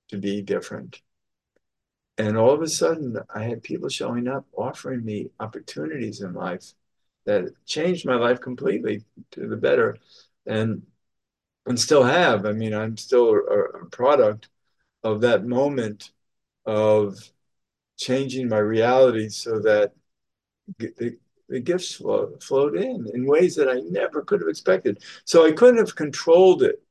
to 0.10 0.18
be 0.18 0.42
different. 0.42 1.02
And 2.18 2.38
all 2.38 2.52
of 2.52 2.62
a 2.62 2.68
sudden 2.68 3.18
I 3.34 3.44
had 3.44 3.64
people 3.64 3.90
showing 3.90 4.28
up 4.28 4.46
offering 4.56 5.04
me 5.04 5.32
opportunities 5.40 6.22
in 6.22 6.34
life 6.34 6.74
that 7.26 7.46
changed 7.66 8.06
my 8.06 8.16
life 8.16 8.40
completely 8.42 9.04
to 9.32 9.48
the 9.48 9.58
better 9.58 9.98
and 10.46 10.84
and 11.66 11.80
still 11.80 12.04
have. 12.04 12.46
I 12.46 12.54
mean 12.54 12.74
i'm 12.74 12.98
still 12.98 13.30
a, 13.30 13.60
a 13.82 13.86
product 13.86 14.50
of 15.04 15.22
that 15.22 15.46
moment 15.46 16.12
of 16.66 17.18
changing 17.98 18.50
my 18.50 18.58
reality 18.58 19.30
so 19.30 19.60
that 19.60 19.94
the, 20.78 21.18
the 21.50 21.60
gifts 21.60 21.96
flow, 21.96 22.34
flowed 22.42 22.76
in 22.76 23.08
in 23.14 23.26
ways 23.26 23.56
that 23.56 23.70
i 23.70 23.82
never 23.90 24.22
could 24.22 24.42
have 24.42 24.50
expected. 24.50 25.04
So 25.26 25.46
i 25.46 25.52
couldn't 25.52 25.78
have 25.78 25.96
controlled 25.96 26.64
it. 26.64 26.82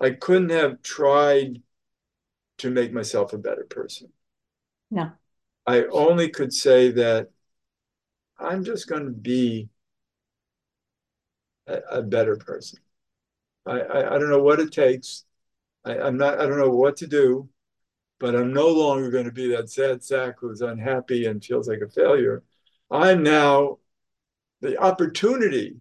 I 0.00 0.10
couldn't 0.10 0.50
have 0.50 0.82
tried 0.82 1.62
to 2.58 2.70
make 2.70 2.92
myself 2.92 3.32
a 3.32 3.38
better 3.38 3.64
person. 3.64 4.08
No. 4.90 5.12
I 5.66 5.84
only 5.84 6.28
could 6.28 6.52
say 6.52 6.90
that 6.92 7.30
I'm 8.38 8.64
just 8.64 8.88
going 8.88 9.04
to 9.04 9.10
be 9.10 9.68
a, 11.66 11.78
a 11.98 12.02
better 12.02 12.36
person. 12.36 12.78
I, 13.66 13.80
I, 13.80 14.16
I 14.16 14.18
don't 14.18 14.30
know 14.30 14.42
what 14.42 14.60
it 14.60 14.72
takes. 14.72 15.24
I, 15.84 15.98
I'm 16.00 16.16
not, 16.18 16.40
I 16.40 16.46
don't 16.46 16.58
know 16.58 16.70
what 16.70 16.96
to 16.98 17.06
do, 17.06 17.48
but 18.20 18.36
I'm 18.36 18.52
no 18.54 18.68
longer 18.68 19.10
going 19.10 19.26
to 19.26 19.32
be 19.32 19.50
that 19.50 19.70
sad 19.70 20.04
sack 20.04 20.36
who's 20.40 20.62
unhappy 20.62 21.26
and 21.26 21.44
feels 21.44 21.68
like 21.68 21.80
a 21.80 21.88
failure. 21.90 22.44
I'm 22.90 23.22
now 23.22 23.78
the 24.60 24.78
opportunity 24.78 25.76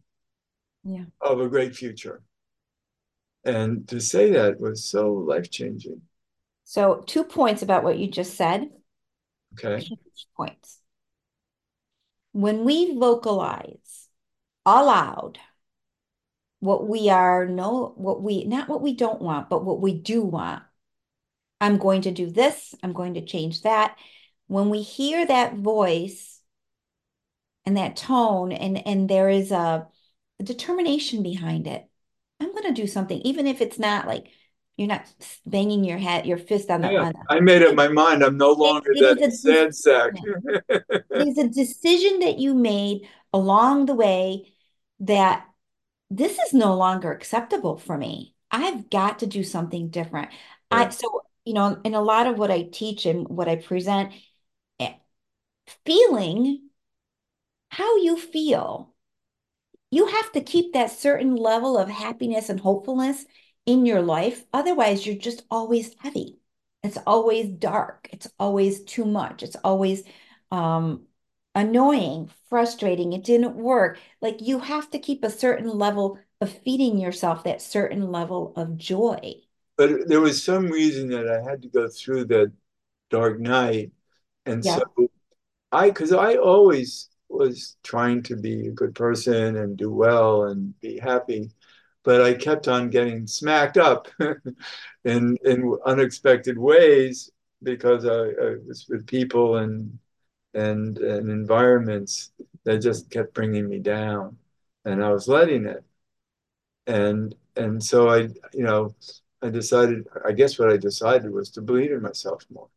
Yeah. 0.83 1.05
of 1.21 1.39
a 1.39 1.47
great 1.49 1.75
future. 1.75 2.21
And 3.43 3.87
to 3.87 3.99
say 3.99 4.31
that 4.31 4.59
was 4.59 4.85
so 4.85 5.11
life 5.11 5.49
changing. 5.49 6.01
So, 6.65 7.03
two 7.07 7.23
points 7.23 7.63
about 7.63 7.83
what 7.83 7.97
you 7.97 8.07
just 8.07 8.35
said. 8.35 8.69
Okay. 9.53 9.87
Points. 10.35 10.79
When 12.37 12.65
we 12.65 12.95
vocalize 12.95 14.09
aloud 14.63 15.39
what 16.59 16.87
we 16.87 17.09
are 17.09 17.47
no 17.47 17.93
what 17.95 18.21
we 18.21 18.43
not 18.43 18.69
what 18.69 18.83
we 18.83 18.93
don't 18.95 19.23
want, 19.23 19.49
but 19.49 19.65
what 19.65 19.81
we 19.81 19.99
do 19.99 20.21
want. 20.21 20.61
I'm 21.59 21.79
going 21.79 22.03
to 22.03 22.11
do 22.11 22.29
this, 22.29 22.75
I'm 22.83 22.93
going 22.93 23.15
to 23.15 23.25
change 23.25 23.63
that. 23.63 23.97
When 24.45 24.69
we 24.69 24.83
hear 24.83 25.25
that 25.25 25.55
voice 25.55 26.39
and 27.65 27.75
that 27.75 27.95
tone 27.95 28.51
and 28.51 28.85
and 28.87 29.09
there 29.09 29.29
is 29.29 29.51
a, 29.51 29.87
a 30.39 30.43
determination 30.43 31.23
behind 31.23 31.65
it. 31.65 31.89
I'm 32.39 32.51
going 32.51 32.65
to 32.65 32.79
do 32.79 32.85
something 32.85 33.19
even 33.21 33.47
if 33.47 33.61
it's 33.61 33.79
not 33.79 34.05
like 34.05 34.27
you're 34.77 34.87
not 34.87 35.05
banging 35.45 35.83
your 35.83 35.97
head 35.97 36.25
your 36.25 36.37
fist 36.37 36.69
on 36.69 36.81
the 36.81 36.87
Yeah, 36.87 37.01
on 37.01 37.13
I 37.29 37.39
made 37.39 37.63
up 37.63 37.75
my 37.75 37.87
mind. 37.87 38.23
I'm 38.23 38.37
no 38.37 38.51
longer 38.51 38.93
that 38.99 39.19
a 39.21 39.31
sad 39.31 39.75
sack. 39.75 40.13
it 40.19 41.27
is 41.27 41.37
a 41.37 41.47
decision 41.47 42.19
that 42.19 42.37
you 42.37 42.53
made 42.53 43.07
along 43.33 43.85
the 43.85 43.95
way 43.95 44.53
that 44.99 45.45
this 46.09 46.37
is 46.39 46.53
no 46.53 46.75
longer 46.75 47.11
acceptable 47.11 47.77
for 47.77 47.97
me. 47.97 48.35
I've 48.49 48.89
got 48.89 49.19
to 49.19 49.25
do 49.25 49.43
something 49.43 49.89
different. 49.89 50.29
I 50.71 50.89
so 50.89 51.21
you 51.43 51.53
know, 51.53 51.79
in 51.83 51.93
a 51.93 52.01
lot 52.01 52.27
of 52.27 52.37
what 52.37 52.51
I 52.51 52.63
teach 52.63 53.05
and 53.05 53.27
what 53.27 53.47
I 53.47 53.55
present, 53.55 54.11
eh, 54.79 54.93
feeling 55.85 56.69
how 57.69 57.97
you 57.97 58.17
feel, 58.17 58.93
you 59.91 60.07
have 60.07 60.31
to 60.33 60.41
keep 60.41 60.73
that 60.73 60.91
certain 60.91 61.35
level 61.35 61.77
of 61.77 61.89
happiness 61.89 62.49
and 62.49 62.59
hopefulness 62.59 63.25
in 63.67 63.85
your 63.85 64.01
life. 64.01 64.45
Otherwise, 64.53 65.05
you're 65.05 65.15
just 65.15 65.43
always 65.51 65.93
heavy. 65.99 66.39
It's 66.83 66.97
always 67.05 67.49
dark. 67.49 68.09
It's 68.11 68.27
always 68.39 68.83
too 68.85 69.05
much. 69.05 69.43
It's 69.43 69.57
always 69.63 70.03
um, 70.51 71.03
annoying, 71.53 72.31
frustrating. 72.49 73.13
It 73.13 73.23
didn't 73.23 73.55
work. 73.55 73.99
Like 74.21 74.41
you 74.41 74.59
have 74.59 74.89
to 74.91 74.99
keep 74.99 75.23
a 75.23 75.29
certain 75.29 75.67
level 75.69 76.17
of 76.39 76.51
feeding 76.51 76.97
yourself 76.97 77.43
that 77.43 77.61
certain 77.61 78.11
level 78.11 78.53
of 78.55 78.77
joy. 78.77 79.35
But 79.75 80.07
there 80.07 80.21
was 80.21 80.41
some 80.41 80.67
reason 80.67 81.09
that 81.09 81.27
I 81.27 81.47
had 81.47 81.61
to 81.63 81.67
go 81.67 81.87
through 81.89 82.25
that 82.25 82.51
dark 83.09 83.39
night. 83.39 83.91
And 84.45 84.63
so 84.63 84.81
I, 85.71 85.89
because 85.89 86.13
I 86.13 86.35
always 86.35 87.09
was 87.29 87.75
trying 87.83 88.23
to 88.23 88.35
be 88.37 88.67
a 88.67 88.71
good 88.71 88.95
person 88.95 89.57
and 89.57 89.75
do 89.75 89.91
well 89.91 90.45
and 90.45 90.79
be 90.79 90.97
happy, 90.97 91.51
but 92.07 92.21
I 92.21 92.35
kept 92.35 92.69
on 92.69 92.89
getting 92.89 93.27
smacked 93.27 93.77
up 93.77 94.07
in 95.05 95.37
in 95.43 95.77
unexpected 95.85 96.57
ways 96.57 97.29
because 97.63 98.05
I, 98.05 98.29
I 98.45 98.55
was 98.65 98.87
with 98.89 99.05
people 99.07 99.57
and 99.57 99.99
and 100.53 100.97
and 100.99 101.29
environments 101.29 102.31
that 102.63 102.79
just 102.79 103.11
kept 103.11 103.33
bringing 103.33 103.67
me 103.67 103.79
down, 103.79 104.37
and 104.85 105.03
I 105.03 105.11
was 105.11 105.27
letting 105.27 105.65
it. 105.65 105.83
And 106.87 107.35
and 107.57 107.83
so 107.83 108.09
I, 108.09 108.29
you 108.53 108.63
know, 108.63 108.95
I 109.41 109.49
decided, 109.49 110.07
I 110.25 110.31
guess 110.31 110.57
what 110.57 110.71
I 110.71 110.77
decided 110.77 111.31
was 111.31 111.49
to 111.51 111.61
believe 111.61 111.91
in 111.91 112.01
myself 112.01 112.45
more. 112.49 112.69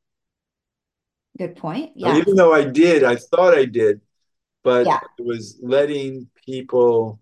Good 1.38 1.56
point. 1.56 1.92
Yes. 1.96 2.18
even 2.18 2.34
though 2.34 2.52
I 2.52 2.64
did, 2.64 3.04
I 3.04 3.16
thought 3.16 3.54
I 3.56 3.66
did, 3.66 4.00
but 4.64 4.88
Yeah. 4.88 5.00
it 5.18 5.24
was 5.24 5.58
letting 5.62 6.28
people, 6.46 7.20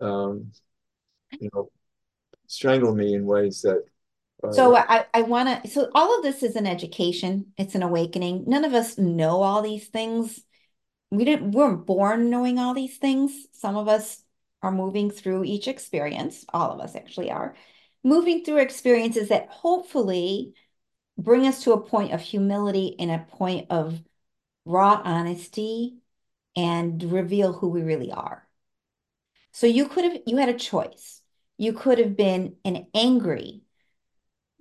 um, 0.00 0.52
you 1.40 1.50
know, 1.54 1.70
strangle 2.46 2.94
me 2.94 3.14
in 3.14 3.24
ways 3.24 3.62
that, 3.62 3.84
So 4.52 4.76
I, 4.76 5.06
I 5.12 5.22
want 5.22 5.64
to, 5.64 5.70
so 5.70 5.90
all 5.94 6.16
of 6.16 6.22
this 6.22 6.42
is 6.42 6.56
an 6.56 6.66
education. 6.66 7.52
It's 7.58 7.74
an 7.74 7.82
awakening. 7.82 8.44
None 8.46 8.64
of 8.64 8.74
us 8.74 8.96
know 8.96 9.42
all 9.42 9.62
these 9.62 9.88
things. 9.88 10.40
We 11.10 11.24
didn't, 11.24 11.52
we 11.52 11.56
weren't 11.56 11.86
born 11.86 12.30
knowing 12.30 12.58
all 12.58 12.74
these 12.74 12.96
things. 12.96 13.32
Some 13.52 13.76
of 13.76 13.88
us 13.88 14.22
are 14.62 14.72
moving 14.72 15.10
through 15.10 15.44
each 15.44 15.68
experience. 15.68 16.44
All 16.52 16.70
of 16.70 16.80
us 16.80 16.94
actually 16.94 17.30
are 17.30 17.54
moving 18.02 18.44
through 18.44 18.58
experiences 18.58 19.28
that 19.28 19.48
hopefully 19.48 20.54
bring 21.18 21.46
us 21.46 21.64
to 21.64 21.72
a 21.72 21.80
point 21.80 22.12
of 22.12 22.20
humility 22.20 22.94
and 22.98 23.10
a 23.10 23.26
point 23.36 23.66
of 23.70 24.00
raw 24.64 25.00
honesty 25.04 25.98
and 26.54 27.02
reveal 27.02 27.52
who 27.52 27.68
we 27.68 27.82
really 27.82 28.12
are. 28.12 28.46
So 29.52 29.66
you 29.66 29.88
could 29.88 30.04
have, 30.04 30.18
you 30.26 30.36
had 30.36 30.48
a 30.48 30.54
choice. 30.54 31.22
You 31.58 31.72
could 31.72 31.98
have 31.98 32.16
been 32.16 32.56
an 32.64 32.86
angry, 32.94 33.62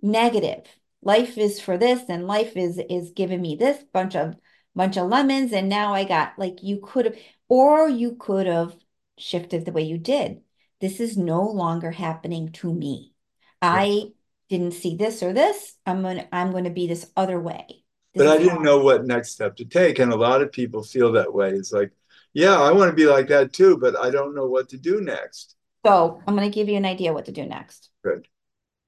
negative. 0.02 0.66
Life 1.02 1.38
is 1.38 1.60
for 1.60 1.78
this, 1.78 2.04
and 2.10 2.28
life 2.28 2.58
is 2.58 2.80
is 2.90 3.12
giving 3.12 3.42
me 3.42 3.56
this 3.56 3.84
bunch 3.94 4.16
of 4.16 4.36
bunch 4.76 4.98
of 4.98 5.08
lemons, 5.10 5.54
and 5.54 5.70
now 5.70 5.94
I 5.94 6.04
got 6.04 6.38
like 6.40 6.64
you 6.64 6.80
could 6.84 7.06
have, 7.06 7.18
or 7.48 7.88
you 7.90 8.16
could 8.16 8.48
have 8.48 8.76
shifted 9.18 9.66
the 9.66 9.72
way 9.72 9.84
you 9.84 9.98
did. 9.98 10.42
This 10.82 11.00
is 11.00 11.18
no 11.18 11.44
longer 11.44 11.92
happening 11.92 12.52
to 12.54 12.74
me. 12.74 13.14
I 13.62 14.12
didn't 14.50 14.74
see 14.74 14.96
this 14.96 15.22
or 15.24 15.34
this. 15.34 15.76
I'm 15.86 16.02
gonna 16.02 16.28
I'm 16.32 16.52
gonna 16.52 16.70
be 16.72 16.88
this 16.88 17.12
other 17.16 17.40
way. 17.40 17.84
but 18.16 18.28
I 18.28 18.38
didn't 18.38 18.64
know 18.64 18.80
what 18.80 19.06
next 19.06 19.32
step 19.32 19.56
to 19.58 19.66
take. 19.66 20.00
And 20.00 20.12
a 20.12 20.16
lot 20.16 20.42
of 20.42 20.52
people 20.52 20.84
feel 20.84 21.12
that 21.14 21.34
way. 21.34 21.50
It's 21.52 21.72
like, 21.72 21.92
yeah, 22.34 22.60
I 22.60 22.72
want 22.72 22.90
to 22.90 22.96
be 22.96 23.08
like 23.08 23.28
that 23.28 23.54
too, 23.54 23.78
but 23.78 23.98
I 23.98 24.10
don't 24.10 24.36
know 24.36 24.48
what 24.48 24.70
to 24.70 24.78
do 24.78 25.02
next. 25.02 25.55
So 25.86 26.22
I'm 26.26 26.36
gonna 26.36 26.50
give 26.50 26.68
you 26.68 26.78
an 26.78 26.86
idea 26.86 27.14
what 27.14 27.26
to 27.26 27.32
do 27.32 27.46
next. 27.46 27.90
Good. 28.04 28.28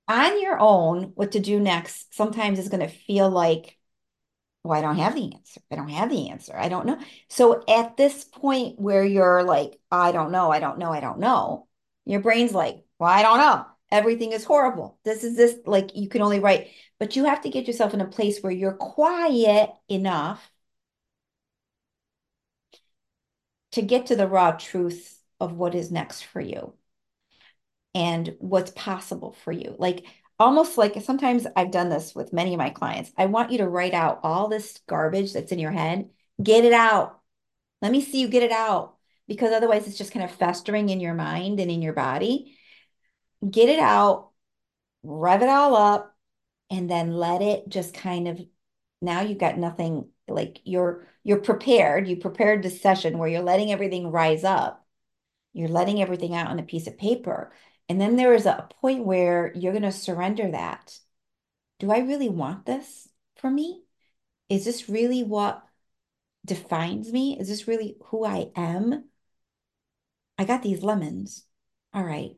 On 0.07 0.41
your 0.41 0.59
own, 0.59 1.11
what 1.15 1.33
to 1.33 1.39
do 1.39 1.59
next 1.59 2.15
sometimes 2.15 2.59
is 2.59 2.69
gonna 2.69 2.87
feel 2.87 3.29
like 3.29 3.77
well, 4.63 4.77
I 4.77 4.81
don't 4.81 4.97
have 4.97 5.15
the 5.15 5.33
answer. 5.33 5.61
I 5.71 5.75
don't 5.75 5.87
have 5.89 6.09
the 6.09 6.29
answer. 6.29 6.53
I 6.57 6.67
don't 6.67 6.85
know. 6.85 6.99
So 7.29 7.63
at 7.69 7.95
this 7.95 8.25
point 8.25 8.77
where 8.79 9.03
you're 9.05 9.43
like, 9.43 9.79
I 9.91 10.11
don't 10.11 10.31
know, 10.31 10.51
I 10.51 10.59
don't 10.59 10.77
know, 10.77 10.91
I 10.91 10.99
don't 10.99 11.19
know, 11.19 11.67
your 12.05 12.19
brain's 12.19 12.53
like, 12.53 12.83
well, 12.99 13.09
I 13.09 13.21
don't 13.21 13.37
know. 13.37 13.65
Everything 13.91 14.33
is 14.33 14.43
horrible. 14.43 14.99
This 15.05 15.23
is 15.23 15.37
this, 15.37 15.55
like 15.65 15.95
you 15.95 16.09
can 16.09 16.21
only 16.21 16.41
write, 16.41 16.69
but 16.99 17.15
you 17.15 17.25
have 17.25 17.41
to 17.41 17.49
get 17.49 17.67
yourself 17.67 17.93
in 17.93 18.01
a 18.01 18.07
place 18.07 18.41
where 18.41 18.51
you're 18.51 18.73
quiet 18.73 19.69
enough 19.87 20.51
to 23.71 23.81
get 23.81 24.07
to 24.07 24.15
the 24.17 24.27
raw 24.27 24.51
truth 24.51 25.21
of 25.39 25.53
what 25.53 25.75
is 25.75 25.91
next 25.91 26.23
for 26.23 26.41
you 26.41 26.73
and 27.97 28.35
what's 28.37 28.69
possible 28.69 29.35
for 29.43 29.51
you. 29.51 29.75
Like 29.79 30.05
almost 30.37 30.77
like 30.77 31.01
sometimes 31.01 31.47
I've 31.55 31.71
done 31.71 31.89
this 31.89 32.13
with 32.13 32.31
many 32.31 32.53
of 32.53 32.59
my 32.59 32.69
clients. 32.69 33.11
I 33.17 33.25
want 33.25 33.51
you 33.51 33.57
to 33.57 33.67
write 33.67 33.95
out 33.95 34.19
all 34.21 34.49
this 34.49 34.79
garbage 34.87 35.33
that's 35.33 35.51
in 35.51 35.57
your 35.57 35.71
head, 35.71 36.07
get 36.41 36.63
it 36.63 36.73
out. 36.73 37.19
Let 37.81 37.91
me 37.91 38.01
see 38.01 38.21
you 38.21 38.27
get 38.27 38.43
it 38.43 38.51
out 38.51 38.97
because 39.27 39.51
otherwise 39.51 39.87
it's 39.87 39.97
just 39.97 40.11
kind 40.11 40.23
of 40.23 40.29
festering 40.29 40.89
in 40.89 40.99
your 40.99 41.15
mind 41.15 41.59
and 41.59 41.71
in 41.71 41.81
your 41.81 41.93
body. 41.93 42.55
Get 43.49 43.67
it 43.67 43.79
out, 43.79 44.29
rev 45.01 45.41
it 45.41 45.49
all 45.49 45.75
up, 45.75 46.15
and 46.69 46.87
then 46.87 47.11
let 47.13 47.41
it 47.41 47.67
just 47.67 47.95
kind 47.95 48.27
of 48.27 48.39
now 49.01 49.21
you've 49.21 49.39
got 49.39 49.57
nothing 49.57 50.07
like 50.27 50.59
you're 50.65 51.07
you're 51.23 51.39
prepared. 51.39 52.07
You 52.07 52.17
prepared 52.17 52.61
the 52.61 52.69
session 52.69 53.17
where 53.17 53.27
you're 53.27 53.41
letting 53.41 53.71
everything 53.71 54.11
rise 54.11 54.43
up 54.43 54.87
you're 55.57 55.67
letting 55.67 56.01
everything 56.01 56.35
out 56.35 56.47
on 56.47 56.59
a 56.59 56.63
piece 56.63 56.85
of 56.85 56.99
paper. 56.99 57.51
And 57.89 58.01
then 58.01 58.15
there 58.15 58.33
is 58.33 58.45
a 58.45 58.67
point 58.81 59.05
where 59.05 59.51
you're 59.55 59.71
going 59.71 59.83
to 59.83 59.91
surrender 59.91 60.51
that. 60.51 60.97
Do 61.79 61.91
I 61.91 61.99
really 61.99 62.29
want 62.29 62.65
this 62.65 63.07
for 63.37 63.49
me? 63.49 63.83
Is 64.49 64.65
this 64.65 64.89
really 64.89 65.23
what 65.23 65.63
defines 66.45 67.11
me? 67.11 67.37
Is 67.39 67.47
this 67.47 67.67
really 67.67 67.97
who 68.05 68.25
I 68.25 68.51
am? 68.55 69.05
I 70.37 70.45
got 70.45 70.63
these 70.63 70.83
lemons. 70.83 71.45
All 71.93 72.03
right. 72.03 72.31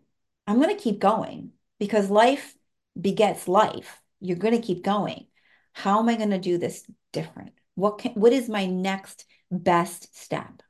I'm 0.48 0.62
going 0.62 0.75
to 0.75 0.82
keep 0.82 1.00
going 1.00 1.51
because 1.79 2.10
life 2.10 2.56
begets 3.00 3.48
life. 3.48 4.01
You're 4.20 4.38
going 4.38 4.56
to 4.56 4.65
keep 4.65 4.84
going. 4.84 5.27
How 5.74 6.00
am 6.00 6.10
I 6.10 6.15
going 6.15 6.32
to 6.32 6.39
do 6.39 6.58
this 6.58 6.84
different? 7.13 7.51
What 7.75 8.00
can, 8.00 8.12
what 8.13 8.34
is 8.34 8.50
my 8.50 8.65
next 8.65 9.25
best 9.51 10.18
step? 10.18 10.62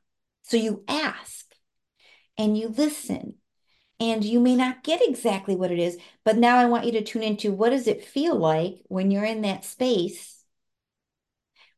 So 0.42 0.56
you 0.56 0.84
ask 0.86 1.46
and 2.36 2.56
you 2.56 2.68
listen 2.68 3.34
and 4.00 4.24
you 4.24 4.40
may 4.40 4.56
not 4.56 4.82
get 4.82 5.02
exactly 5.02 5.54
what 5.54 5.70
it 5.70 5.78
is, 5.78 5.98
but 6.24 6.36
now 6.38 6.56
I 6.58 6.66
want 6.66 6.86
you 6.86 6.92
to 6.92 7.04
tune 7.04 7.22
into 7.22 7.52
what 7.52 7.70
does 7.70 7.86
it 7.86 8.04
feel 8.04 8.36
like 8.36 8.82
when 8.88 9.10
you're 9.10 9.24
in 9.24 9.42
that 9.42 9.64
space 9.64 10.44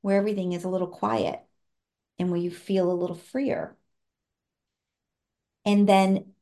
where 0.03 0.19
everything 0.19 0.53
is 0.53 0.65
a 0.65 0.69
little 0.69 0.87
quiet 0.89 1.41
and 2.19 2.31
where 2.31 2.41
you 2.41 2.51
feel 2.51 2.91
a 2.91 2.95
little 2.95 3.17
freer. 3.17 3.77
And 5.65 5.89
then 5.89 6.35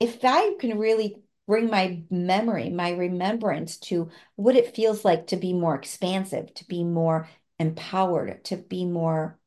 if 0.00 0.24
I 0.24 0.54
can 0.58 0.78
really 0.78 1.22
bring 1.46 1.70
my 1.70 2.02
memory, 2.10 2.70
my 2.70 2.90
remembrance 2.90 3.76
to 3.78 4.10
what 4.36 4.56
it 4.56 4.74
feels 4.74 5.04
like 5.04 5.28
to 5.28 5.36
be 5.36 5.52
more 5.52 5.74
expansive, 5.74 6.52
to 6.54 6.64
be 6.66 6.84
more 6.84 7.28
empowered, 7.58 8.44
to 8.46 8.56
be 8.56 8.84
more 8.84 9.38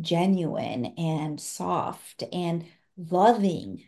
genuine 0.00 0.86
and 0.98 1.40
soft 1.40 2.24
and 2.32 2.66
loving. 2.96 3.84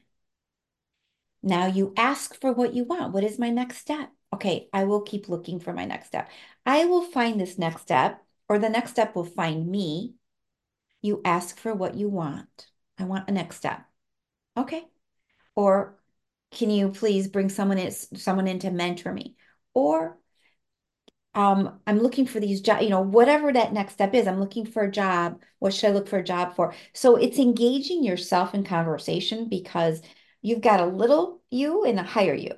Now 1.43 1.67
you 1.67 1.93
ask 1.97 2.41
for 2.41 2.53
what 2.53 2.75
you 2.75 2.85
want. 2.85 3.13
What 3.13 3.25
is 3.25 3.39
my 3.39 3.51
next 3.51 3.79
step? 3.79 4.11
Okay, 4.33 4.69
I 4.73 4.85
will 4.85 5.03
keep 5.03 5.29
looking 5.29 5.61
for 5.61 5.73
my 5.73 5.85
next 5.85 6.07
step. 6.07 6.31
I 6.65 6.85
will 6.87 7.03
find 7.03 7.41
this 7.41 7.59
next 7.59 7.83
step, 7.83 8.25
or 8.49 8.59
the 8.59 8.69
next 8.69 8.93
step 8.93 9.15
will 9.15 9.25
find 9.25 9.69
me. 9.69 10.15
You 11.03 11.21
ask 11.25 11.59
for 11.59 11.75
what 11.75 11.97
you 11.97 12.09
want. 12.09 12.67
I 12.99 13.05
want 13.05 13.29
a 13.29 13.33
next 13.33 13.57
step. 13.57 13.83
Okay. 14.57 14.85
Or 15.57 15.99
can 16.53 16.71
you 16.71 16.91
please 16.91 17.29
bring 17.29 17.49
someone 17.49 17.79
in, 17.79 17.91
someone 17.91 18.47
in 18.47 18.59
to 18.61 18.71
mentor 18.71 19.13
me? 19.13 19.37
Or 19.75 20.19
um, 21.35 21.81
I'm 21.87 21.99
looking 21.99 22.27
for 22.27 22.41
these 22.41 22.61
jobs, 22.61 22.83
you 22.83 22.91
know, 22.91 23.01
whatever 23.01 23.53
that 23.53 23.73
next 23.73 23.95
step 23.95 24.15
is, 24.15 24.27
I'm 24.27 24.39
looking 24.39 24.67
for 24.67 24.83
a 24.83 24.91
job. 24.91 25.43
What 25.61 25.73
should 25.73 25.91
I 25.91 25.93
look 25.95 26.09
for 26.09 26.19
a 26.19 26.25
job 26.25 26.55
for? 26.55 26.75
So 26.93 27.17
it's 27.17 27.39
engaging 27.39 28.05
yourself 28.05 28.55
in 28.55 28.65
conversation 28.65 29.49
because 29.49 30.03
you've 30.43 30.61
got 30.61 30.81
a 30.81 30.87
little 30.87 31.41
you 31.51 31.85
and 31.85 31.99
a 31.99 32.03
higher 32.03 32.35
you. 32.35 32.53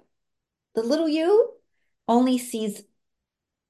The 0.75 0.83
little 0.83 1.09
you 1.09 1.53
only 2.09 2.39
sees 2.39 2.83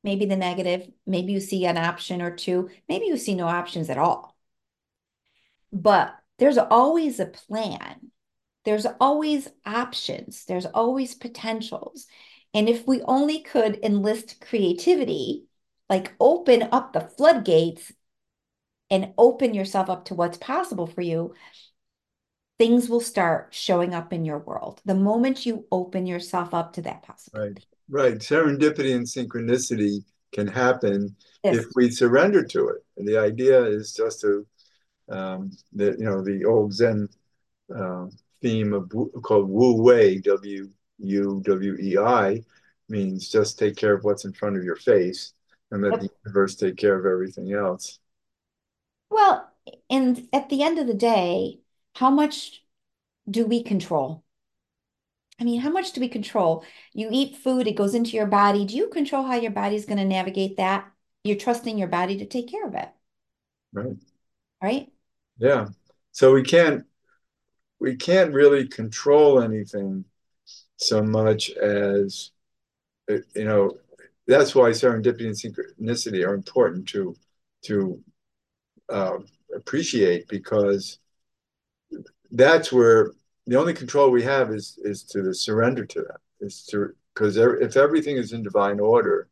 maybe 0.03 0.27
the 0.27 0.37
negative, 0.37 0.91
maybe 1.07 1.33
you 1.33 1.41
see 1.41 1.67
an 1.67 1.77
option 1.77 2.23
or 2.23 2.31
two, 2.31 2.71
maybe 2.89 3.07
you 3.07 3.17
see 3.17 3.35
no 3.35 3.47
options 3.47 3.91
at 3.91 3.99
all. 3.99 4.37
But 5.73 6.15
there's 6.39 6.59
always 6.59 7.21
a 7.21 7.27
plan. 7.27 8.11
There's 8.65 8.87
always 9.01 9.49
options. 9.67 10.45
There's 10.45 10.67
always 10.67 11.15
potentials. 11.15 12.07
And 12.53 12.69
if 12.69 12.87
we 12.87 13.03
only 13.03 13.41
could 13.41 13.79
enlist 13.83 14.41
creativity, 14.41 15.45
like 15.91 16.15
open 16.21 16.69
up 16.71 16.93
the 16.93 17.01
floodgates 17.01 17.93
and 18.91 19.13
open 19.19 19.55
yourself 19.55 19.91
up 19.91 20.07
to 20.07 20.15
what's 20.15 20.39
possible 20.39 20.87
for 20.87 21.03
you, 21.03 21.35
things 22.59 22.89
will 22.89 23.01
start 23.01 23.49
showing 23.51 23.95
up 23.95 24.13
in 24.13 24.25
your 24.25 24.39
world 24.39 24.81
the 24.85 24.95
moment 24.95 25.45
you 25.45 25.67
open 25.73 26.07
yourself 26.07 26.55
up 26.55 26.73
to 26.75 26.83
that 26.83 27.03
possibility. 27.03 27.65
Right, 27.89 28.13
right. 28.13 28.19
Serendipity 28.19 28.95
and 28.95 29.07
synchronicity 29.07 30.05
can 30.33 30.47
happen 30.47 31.15
yes. 31.43 31.57
if 31.57 31.67
we 31.75 31.91
surrender 31.91 32.45
to 32.45 32.69
it. 32.69 32.85
And 32.97 33.07
the 33.07 33.19
idea 33.19 33.63
is 33.65 33.93
just 33.93 34.21
to, 34.21 34.47
um, 35.09 35.51
the, 35.73 35.97
you 35.99 36.05
know, 36.05 36.23
the 36.23 36.45
old 36.45 36.73
Zen 36.73 37.09
uh, 37.75 38.07
theme 38.41 38.73
of 38.73 38.91
called 39.23 39.49
Wu 39.49 39.83
Wei, 39.83 40.19
W 40.19 40.69
U-W-E-I 40.99 42.41
means 42.89 43.29
just 43.29 43.59
take 43.59 43.77
care 43.77 43.95
of 43.95 44.05
what's 44.05 44.25
in 44.25 44.33
front 44.33 44.57
of 44.57 44.65
your 44.65 44.77
face 44.77 45.33
and 45.71 45.83
let 45.83 45.93
yep. 45.93 46.01
the 46.01 46.11
universe 46.25 46.55
take 46.55 46.77
care 46.77 46.99
of 46.99 47.07
everything 47.07 47.53
else. 47.53 47.99
Well, 49.11 49.51
and 49.91 50.29
at 50.33 50.49
the 50.49 50.63
end 50.63 50.79
of 50.79 50.87
the 50.87 50.95
day, 50.95 51.61
how 51.95 52.11
much 52.11 52.63
do 53.29 53.47
we 53.47 53.63
control? 53.63 54.25
I 55.41 55.45
mean, 55.45 55.61
how 55.61 55.71
much 55.71 55.93
do 55.93 56.01
we 56.01 56.09
control? 56.09 56.65
You 56.93 57.09
eat 57.11 57.37
food, 57.37 57.67
it 57.67 57.77
goes 57.77 57.95
into 57.95 58.17
your 58.17 58.27
body. 58.27 58.65
Do 58.65 58.77
you 58.77 58.89
control 58.89 59.25
how 59.25 59.35
your 59.35 59.51
body's 59.51 59.87
going 59.87 59.99
to 59.99 60.05
navigate 60.05 60.57
that? 60.59 60.91
You're 61.25 61.37
trusting 61.37 61.79
your 61.79 61.89
body 61.89 62.19
to 62.19 62.27
take 62.27 62.51
care 62.51 62.67
of 62.67 62.75
it. 62.75 62.89
Right. 63.73 63.97
Right? 64.63 64.93
Yeah. 65.39 65.69
So 66.13 66.33
we 66.33 66.43
can't 66.43 66.85
we 67.81 67.97
can't 67.97 68.33
really 68.33 68.69
control 68.69 69.43
anything 69.43 70.05
so 70.77 71.03
much 71.03 71.51
as 71.51 72.31
you 73.09 73.45
know 73.45 73.77
that's 74.27 74.55
why 74.55 74.71
serendipity 74.71 75.27
and 75.27 75.35
synchronicity 75.35 76.27
are 76.27 76.35
important 76.35 76.89
to 76.89 77.15
to 77.63 78.03
uh, 78.89 79.19
appreciate 79.55 80.29
because 80.29 80.99
that's 82.33 82.73
where 82.73 83.13
the 83.47 83.57
only 83.57 83.75
control 83.75 84.11
we 84.11 84.23
have 84.23 84.51
is 84.51 84.79
is 84.83 85.03
to 85.03 85.33
surrender 85.35 85.85
to 85.85 86.03
that 86.03 86.21
is 86.41 86.65
to 86.67 86.95
because 87.15 87.37
if 87.37 87.77
everything 87.77 88.17
is 88.17 88.33
in 88.33 88.43
divine 88.43 88.81
order 88.81 89.29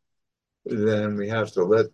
then 0.64 1.16
we 1.16 1.28
have 1.28 1.50
to 1.52 1.64
let 1.64 1.86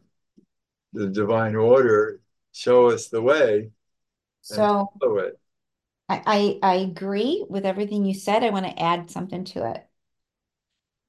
the 0.93 1.09
divine 1.09 1.55
order 1.55 2.21
show 2.53 2.91
us 2.91 3.09
the 3.09 3.23
way 3.23 3.71
so 4.43 4.91
it. 5.19 5.39
I, 6.09 6.23
I, 6.27 6.59
I 6.63 6.75
agree 6.77 7.45
with 7.49 7.67
everything 7.67 8.05
you 8.05 8.15
said. 8.15 8.43
I 8.43 8.51
want 8.51 8.67
to 8.67 8.83
add 8.83 9.11
something 9.11 9.45
to 9.45 9.71
it. 9.71 9.87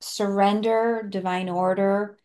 Surrender, 0.01 1.03
divine 1.09 1.49
order. 1.49 2.18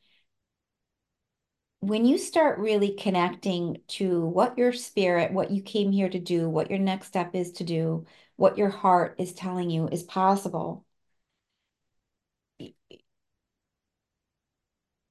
When 1.85 2.07
you 2.07 2.17
start 2.17 2.59
really 2.59 2.95
connecting 2.95 3.83
to 3.89 4.25
what 4.25 4.57
your 4.57 4.73
spirit, 4.73 5.35
what 5.35 5.51
you 5.51 5.61
came 5.61 5.93
here 5.93 6.09
to 6.09 6.19
do, 6.19 6.49
what 6.49 6.71
your 6.71 6.79
next 6.79 7.09
step 7.09 7.35
is 7.35 7.53
to 7.53 7.65
do, 7.65 8.07
what 8.37 8.57
your 8.57 8.71
heart 8.71 9.17
is 9.19 9.35
telling 9.35 9.69
you 9.69 9.89
is 9.89 10.03
possible, 10.03 10.87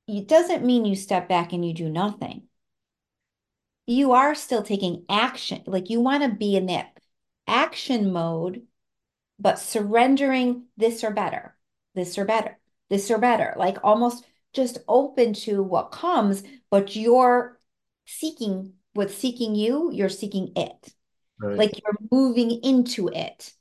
it 0.07 0.27
doesn't 0.27 0.65
mean 0.65 0.85
you 0.85 0.95
step 0.95 1.29
back 1.29 1.53
and 1.53 1.63
you 1.63 1.75
do 1.75 1.89
nothing. 1.89 2.47
You 3.85 4.13
are 4.13 4.33
still 4.33 4.63
taking 4.63 5.05
action. 5.07 5.61
Like 5.67 5.91
you 5.91 6.01
want 6.01 6.23
to 6.23 6.29
be 6.29 6.55
in 6.55 6.65
that 6.65 6.97
action 7.45 8.11
mode, 8.11 8.63
but 9.37 9.59
surrendering 9.59 10.63
this 10.77 11.03
or 11.03 11.11
better, 11.11 11.55
this 11.93 12.17
or 12.17 12.25
better, 12.25 12.57
this 12.89 13.11
or 13.11 13.19
better, 13.19 13.53
like 13.57 13.77
almost 13.83 14.25
just 14.53 14.79
open 14.87 15.33
to 15.33 15.63
what 15.63 15.91
comes, 15.91 16.43
but 16.69 16.95
you're 16.95 17.59
seeking 18.05 18.73
what's 18.93 19.15
seeking 19.15 19.55
you, 19.55 19.91
you're 19.91 20.09
seeking 20.09 20.51
it. 20.55 20.93
Right. 21.39 21.57
Like 21.57 21.81
you're 21.81 21.97
moving 22.11 22.51
into 22.63 23.07
it. 23.07 23.51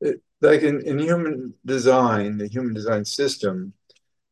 it. 0.00 0.22
Like 0.40 0.62
in, 0.62 0.82
in 0.82 0.98
human 0.98 1.54
design, 1.64 2.36
the 2.36 2.46
human 2.46 2.74
design 2.74 3.04
system, 3.04 3.72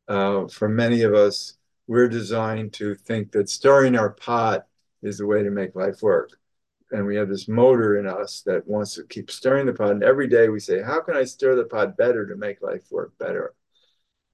uh, 0.08 0.46
for 0.48 0.68
many 0.68 1.02
of 1.02 1.14
us, 1.14 1.54
we're 1.86 2.08
designed 2.08 2.74
to 2.74 2.94
think 2.94 3.32
that 3.32 3.48
stirring 3.48 3.96
our 3.96 4.10
pot 4.10 4.66
is 5.02 5.18
the 5.18 5.26
way 5.26 5.42
to 5.42 5.50
make 5.50 5.74
life 5.74 6.02
work 6.02 6.38
and 6.92 7.06
we 7.06 7.16
have 7.16 7.28
this 7.28 7.48
motor 7.48 7.98
in 7.98 8.06
us 8.06 8.42
that 8.42 8.66
wants 8.68 8.94
to 8.94 9.04
keep 9.04 9.30
stirring 9.30 9.66
the 9.66 9.72
pot. 9.72 9.90
And 9.90 10.04
every 10.04 10.28
day 10.28 10.48
we 10.48 10.60
say, 10.60 10.82
how 10.82 11.00
can 11.00 11.16
I 11.16 11.24
stir 11.24 11.56
the 11.56 11.64
pot 11.64 11.96
better 11.96 12.26
to 12.26 12.36
make 12.36 12.62
life 12.62 12.84
work 12.90 13.16
better? 13.18 13.54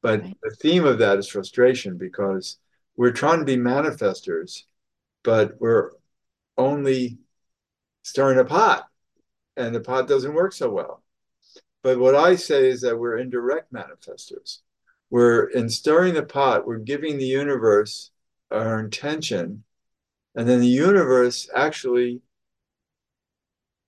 But 0.03 0.23
right. 0.23 0.37
the 0.43 0.57
theme 0.57 0.85
of 0.85 0.99
that 0.99 1.19
is 1.19 1.29
frustration 1.29 1.97
because 1.97 2.59
we're 2.97 3.13
trying 3.13 3.41
to 3.41 3.45
be 3.45 3.57
manifestors, 3.57 4.63
but 5.25 5.61
we're 5.61 5.91
only 6.57 7.19
stirring 8.03 8.39
a 8.39 8.45
pot 8.45 8.89
and 9.57 9.75
the 9.75 9.81
pot 9.81 10.09
doesn't 10.09 10.35
work 10.35 10.53
so 10.53 10.71
well. 10.71 11.03
But 11.83 11.99
what 11.99 12.15
I 12.15 12.37
say 12.37 12.69
is 12.69 12.81
that 12.83 12.99
we're 12.99 13.19
indirect 13.19 13.73
manifestors. 13.73 14.59
We're 15.11 15.45
in 15.51 15.69
stirring 15.69 16.15
the 16.15 16.23
pot, 16.23 16.67
we're 16.67 16.79
giving 16.79 17.19
the 17.19 17.27
universe 17.27 18.11
our 18.51 18.81
intention, 18.81 19.65
and 20.35 20.49
then 20.49 20.61
the 20.61 20.67
universe 20.67 21.49
actually 21.55 22.21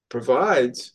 provides 0.09 0.92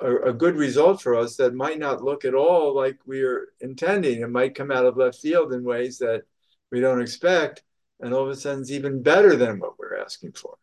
a, 0.00 0.30
a, 0.30 0.32
good 0.32 0.56
result 0.56 1.00
for 1.02 1.16
us 1.16 1.36
that 1.36 1.54
might 1.54 1.78
not 1.78 2.02
look 2.02 2.24
at 2.24 2.34
all 2.34 2.74
like 2.74 2.98
we're 3.06 3.48
intending. 3.60 4.20
It 4.20 4.30
might 4.30 4.54
come 4.54 4.70
out 4.70 4.86
of 4.86 4.96
left 4.96 5.18
field 5.18 5.52
in 5.52 5.64
ways 5.64 5.98
that 5.98 6.22
we 6.70 6.80
don't 6.80 7.02
expect, 7.02 7.62
and 8.00 8.14
all 8.14 8.24
of 8.24 8.30
a 8.30 8.36
sudden 8.36 8.60
it's 8.60 8.70
even 8.70 9.02
better 9.02 9.36
than 9.36 9.58
what 9.58 9.78
we're 9.78 9.98
asking 9.98 10.32
for. 10.32 10.56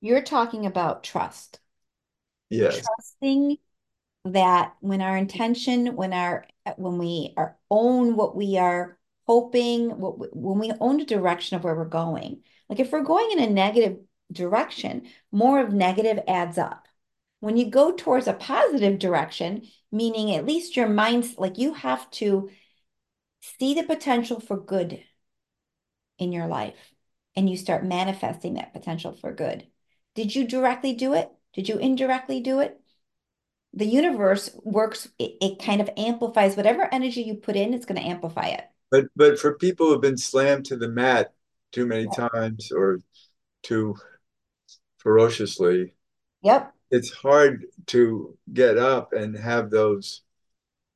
You're 0.00 0.22
talking 0.22 0.66
about 0.66 1.04
trust. 1.04 1.60
Yes. 2.50 2.82
Trusting 2.84 3.58
that 4.24 4.74
when 4.80 5.00
our 5.00 5.16
intention, 5.16 5.94
when 5.96 6.12
our 6.12 6.46
when 6.76 6.98
we 6.98 7.32
are 7.36 7.56
own 7.70 8.16
what 8.16 8.36
we 8.36 8.58
are 8.58 8.98
hoping, 9.26 9.98
what 9.98 10.34
when 10.36 10.58
we 10.58 10.72
own 10.80 10.98
the 10.98 11.04
direction 11.04 11.56
of 11.56 11.64
where 11.64 11.74
we're 11.74 11.84
going. 11.84 12.42
Like 12.68 12.80
if 12.80 12.92
we're 12.92 13.02
going 13.02 13.30
in 13.32 13.40
a 13.40 13.50
negative 13.50 13.98
direction, 14.30 15.08
more 15.30 15.60
of 15.60 15.72
negative 15.72 16.20
adds 16.26 16.58
up 16.58 16.81
when 17.42 17.56
you 17.56 17.68
go 17.68 17.90
towards 17.90 18.28
a 18.28 18.32
positive 18.34 19.00
direction, 19.00 19.66
meaning 19.90 20.32
at 20.32 20.46
least 20.46 20.76
your 20.76 20.88
mind's 20.88 21.36
like 21.36 21.58
you 21.58 21.74
have 21.74 22.08
to 22.12 22.48
see 23.40 23.74
the 23.74 23.82
potential 23.82 24.38
for 24.38 24.56
good 24.56 25.02
in 26.20 26.30
your 26.30 26.46
life 26.46 26.76
and 27.34 27.50
you 27.50 27.56
start 27.56 27.84
manifesting 27.84 28.54
that 28.54 28.72
potential 28.72 29.12
for 29.12 29.32
good. 29.32 29.66
Did 30.14 30.36
you 30.36 30.46
directly 30.46 30.92
do 30.92 31.14
it? 31.14 31.32
Did 31.52 31.68
you 31.68 31.78
indirectly 31.78 32.38
do 32.38 32.60
it? 32.60 32.80
The 33.74 33.86
universe 33.86 34.56
works, 34.62 35.08
it, 35.18 35.32
it 35.40 35.64
kind 35.64 35.80
of 35.80 35.90
amplifies 35.96 36.56
whatever 36.56 36.88
energy 36.92 37.22
you 37.22 37.34
put 37.34 37.56
in, 37.56 37.74
it's 37.74 37.86
going 37.86 38.00
to 38.00 38.06
amplify 38.06 38.50
it. 38.50 38.64
But 38.92 39.06
but 39.16 39.40
for 39.40 39.54
people 39.54 39.88
who've 39.88 40.00
been 40.00 40.16
slammed 40.16 40.66
to 40.66 40.76
the 40.76 40.88
mat 40.88 41.32
too 41.72 41.86
many 41.86 42.06
times 42.06 42.70
or 42.70 43.00
too 43.64 43.96
ferociously, 44.98 45.94
Yep. 46.42 46.72
It's 46.92 47.10
hard 47.10 47.64
to 47.86 48.38
get 48.52 48.78
up 48.78 49.12
and 49.12 49.36
have 49.36 49.70
those, 49.70 50.22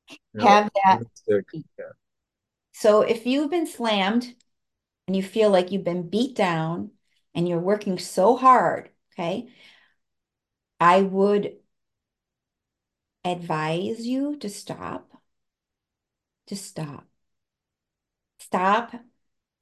you 0.08 0.18
know, 0.34 0.46
Have 0.46 0.70
that. 0.84 1.00
optimistic- 1.00 1.64
So 2.72 3.00
if 3.00 3.26
you've 3.26 3.50
been 3.50 3.66
slammed 3.66 4.34
and 5.06 5.16
you 5.16 5.22
feel 5.22 5.50
like 5.50 5.72
you've 5.72 5.84
been 5.84 6.08
beat 6.08 6.36
down 6.36 6.90
and 7.34 7.48
you're 7.48 7.58
working 7.58 7.98
so 7.98 8.36
hard, 8.36 8.90
okay, 9.14 9.48
I 10.80 11.02
would 11.02 11.56
advise 13.24 14.06
you 14.06 14.36
to 14.36 14.48
stop. 14.48 15.10
To 16.46 16.56
stop. 16.56 17.06
Stop 18.38 18.92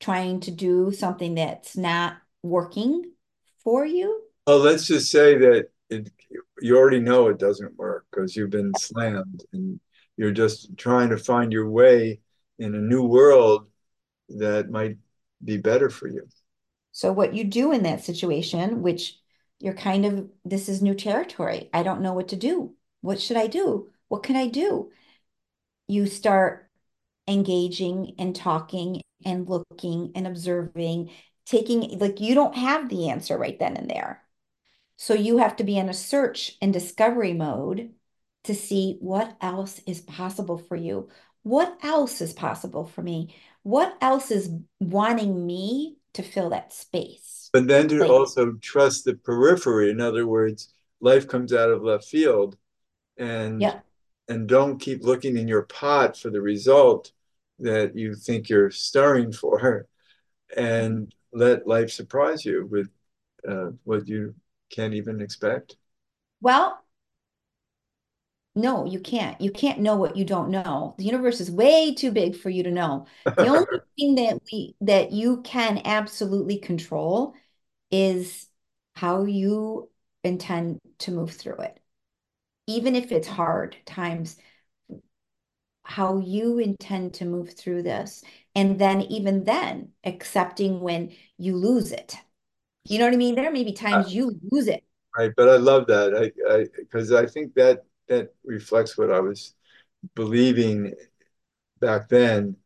trying 0.00 0.40
to 0.40 0.50
do 0.50 0.92
something 0.92 1.34
that's 1.36 1.76
not 1.76 2.18
working 2.42 3.12
for 3.62 3.86
you. 3.86 4.24
Well, 4.46 4.58
let's 4.58 4.86
just 4.86 5.10
say 5.10 5.38
that 5.38 5.70
it, 5.88 6.10
you 6.60 6.76
already 6.76 7.00
know 7.00 7.28
it 7.28 7.38
doesn't 7.38 7.76
work 7.76 8.06
because 8.10 8.36
you've 8.36 8.50
been 8.50 8.72
slammed 8.78 9.44
and 9.52 9.80
you're 10.16 10.32
just 10.32 10.76
trying 10.76 11.10
to 11.10 11.16
find 11.16 11.52
your 11.52 11.68
way 11.68 12.20
in 12.58 12.74
a 12.74 12.80
new 12.80 13.02
world 13.02 13.66
that 14.28 14.70
might 14.70 14.96
be 15.42 15.56
better 15.56 15.90
for 15.90 16.08
you. 16.08 16.26
So 16.92 17.12
what 17.12 17.34
you 17.34 17.44
do 17.44 17.72
in 17.72 17.82
that 17.82 18.04
situation, 18.04 18.82
which 18.82 19.18
you're 19.58 19.74
kind 19.74 20.06
of, 20.06 20.28
this 20.44 20.68
is 20.68 20.82
new 20.82 20.94
territory. 20.94 21.70
I 21.72 21.82
don't 21.82 22.00
know 22.00 22.12
what 22.12 22.28
to 22.28 22.36
do. 22.36 22.74
What 23.00 23.20
should 23.20 23.36
I 23.36 23.48
do? 23.48 23.90
What 24.08 24.22
can 24.22 24.36
I 24.36 24.46
do? 24.48 24.90
You 25.88 26.06
start 26.06 26.70
engaging 27.26 28.14
and 28.18 28.34
talking 28.34 29.02
and 29.24 29.48
looking 29.48 30.12
and 30.14 30.26
observing, 30.26 31.10
taking, 31.46 31.98
like 31.98 32.20
you 32.20 32.34
don't 32.34 32.56
have 32.56 32.88
the 32.88 33.10
answer 33.10 33.36
right 33.36 33.58
then 33.58 33.76
and 33.76 33.90
there. 33.90 34.23
So 34.96 35.14
you 35.14 35.38
have 35.38 35.56
to 35.56 35.64
be 35.64 35.76
in 35.76 35.88
a 35.88 35.94
search 35.94 36.56
and 36.60 36.72
discovery 36.72 37.32
mode 37.32 37.90
to 38.44 38.54
see 38.54 38.96
what 39.00 39.36
else 39.40 39.80
is 39.86 40.00
possible 40.00 40.58
for 40.58 40.76
you. 40.76 41.08
What 41.42 41.78
else 41.82 42.20
is 42.20 42.32
possible 42.32 42.86
for 42.86 43.02
me? 43.02 43.34
What 43.62 43.96
else 44.00 44.30
is 44.30 44.50
wanting 44.80 45.46
me 45.46 45.96
to 46.14 46.22
fill 46.22 46.50
that 46.50 46.72
space? 46.72 47.50
But 47.52 47.66
then 47.66 47.88
to 47.88 48.00
Like, 48.00 48.10
also 48.10 48.52
trust 48.60 49.04
the 49.04 49.14
periphery. 49.14 49.90
In 49.90 50.00
other 50.00 50.26
words, 50.26 50.72
life 51.00 51.26
comes 51.28 51.52
out 51.52 51.70
of 51.70 51.82
left 51.82 52.04
field 52.04 52.56
and 53.16 53.60
yeah. 53.60 53.80
and 54.28 54.48
don't 54.48 54.78
keep 54.78 55.02
looking 55.02 55.36
in 55.36 55.48
your 55.48 55.62
pot 55.62 56.16
for 56.16 56.30
the 56.30 56.40
result 56.40 57.12
that 57.58 57.96
you 57.96 58.14
think 58.14 58.48
you're 58.48 58.70
stirring 58.70 59.32
for 59.32 59.86
and 60.56 61.14
let 61.32 61.66
life 61.66 61.90
surprise 61.90 62.44
you 62.44 62.66
with 62.70 62.88
uh, 63.48 63.70
what 63.84 64.08
you 64.08 64.34
can't 64.70 64.94
even 64.94 65.20
expect. 65.20 65.76
Well, 66.40 66.84
no, 68.54 68.84
you 68.84 69.00
can't. 69.00 69.40
You 69.40 69.50
can't 69.50 69.80
know 69.80 69.96
what 69.96 70.16
you 70.16 70.24
don't 70.24 70.50
know. 70.50 70.94
The 70.98 71.04
universe 71.04 71.40
is 71.40 71.50
way 71.50 71.92
too 71.94 72.12
big 72.12 72.36
for 72.36 72.50
you 72.50 72.62
to 72.62 72.70
know. 72.70 73.06
The 73.36 73.48
only 73.48 73.66
thing 73.98 74.14
that 74.16 74.40
we 74.52 74.76
that 74.82 75.12
you 75.12 75.42
can 75.42 75.82
absolutely 75.84 76.58
control 76.58 77.34
is 77.90 78.48
how 78.94 79.24
you 79.24 79.90
intend 80.22 80.80
to 81.00 81.10
move 81.10 81.32
through 81.32 81.56
it. 81.58 81.80
Even 82.66 82.96
if 82.96 83.12
it's 83.12 83.28
hard 83.28 83.76
times, 83.86 84.36
how 85.84 86.18
you 86.18 86.58
intend 86.58 87.14
to 87.14 87.24
move 87.24 87.52
through 87.54 87.82
this. 87.82 88.22
And 88.54 88.78
then 88.78 89.02
even 89.02 89.44
then, 89.44 89.92
accepting 90.04 90.80
when 90.80 91.12
you 91.38 91.56
lose 91.56 91.92
it. 91.92 92.16
You 92.86 92.98
know 92.98 93.06
what 93.06 93.14
I 93.14 93.16
mean? 93.16 93.34
There 93.34 93.50
may 93.50 93.64
be 93.64 93.72
times 93.72 94.14
you 94.14 94.38
lose 94.50 94.68
it. 94.68 94.84
Right, 95.16 95.32
but 95.36 95.48
I 95.48 95.56
love 95.56 95.86
that. 95.86 96.14
I, 96.14 96.52
I, 96.52 96.66
because 96.76 97.12
I 97.12 97.26
think 97.26 97.54
that 97.54 97.84
that 98.08 98.34
reflects 98.44 98.98
what 98.98 99.10
I 99.10 99.20
was 99.20 99.54
believing 100.14 100.92
back 101.80 102.08
then, 102.08 102.56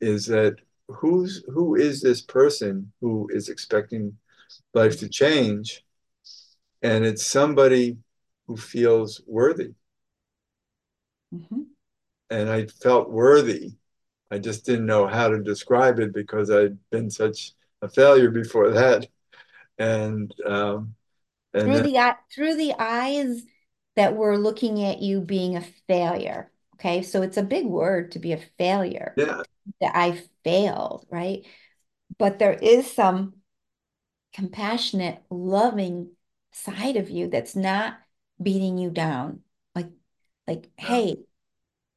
is 0.00 0.26
that 0.26 0.56
who's 0.88 1.44
who 1.48 1.74
is 1.74 2.02
this 2.02 2.20
person 2.20 2.92
who 3.00 3.28
is 3.32 3.48
expecting 3.48 4.18
life 4.74 4.98
to 5.00 5.08
change, 5.08 5.84
and 6.82 7.04
it's 7.04 7.24
somebody 7.24 7.96
who 8.46 8.56
feels 8.56 9.22
worthy. 9.26 9.72
Mhm. 11.32 11.66
And 12.30 12.50
I 12.50 12.66
felt 12.66 13.10
worthy. 13.10 13.76
I 14.30 14.38
just 14.38 14.64
didn't 14.66 14.86
know 14.86 15.06
how 15.06 15.28
to 15.28 15.42
describe 15.42 16.00
it 16.00 16.12
because 16.12 16.50
I'd 16.50 16.78
been 16.90 17.10
such 17.10 17.52
a 17.82 17.88
failure 17.88 18.30
before 18.30 18.70
that. 18.70 19.08
And 19.78 20.32
um, 20.46 20.94
and 21.54 21.74
Through 21.74 21.80
then 21.80 21.86
the 21.86 21.98
eye, 21.98 22.16
through 22.34 22.56
the 22.56 22.74
eyes 22.78 23.42
that 23.96 24.14
we're 24.16 24.36
looking 24.36 24.84
at 24.84 25.00
you 25.00 25.20
being 25.20 25.56
a 25.56 25.62
failure. 25.88 26.50
Okay, 26.74 27.02
so 27.02 27.22
it's 27.22 27.36
a 27.38 27.42
big 27.42 27.66
word 27.66 28.12
to 28.12 28.18
be 28.18 28.32
a 28.32 28.38
failure. 28.58 29.16
yeah, 29.16 29.42
That 29.80 29.96
I 29.96 30.22
failed, 30.44 31.06
right? 31.10 31.46
But 32.18 32.38
there 32.38 32.54
is 32.54 32.92
some 32.92 33.34
compassionate, 34.34 35.22
loving 35.30 36.12
side 36.52 36.96
of 36.96 37.10
you 37.10 37.28
that's 37.28 37.56
not 37.56 37.98
beating 38.42 38.78
you 38.78 38.90
down. 38.90 39.42
Like, 39.74 39.90
like, 40.46 40.70
yeah. 40.82 41.00
hey, 41.00 41.16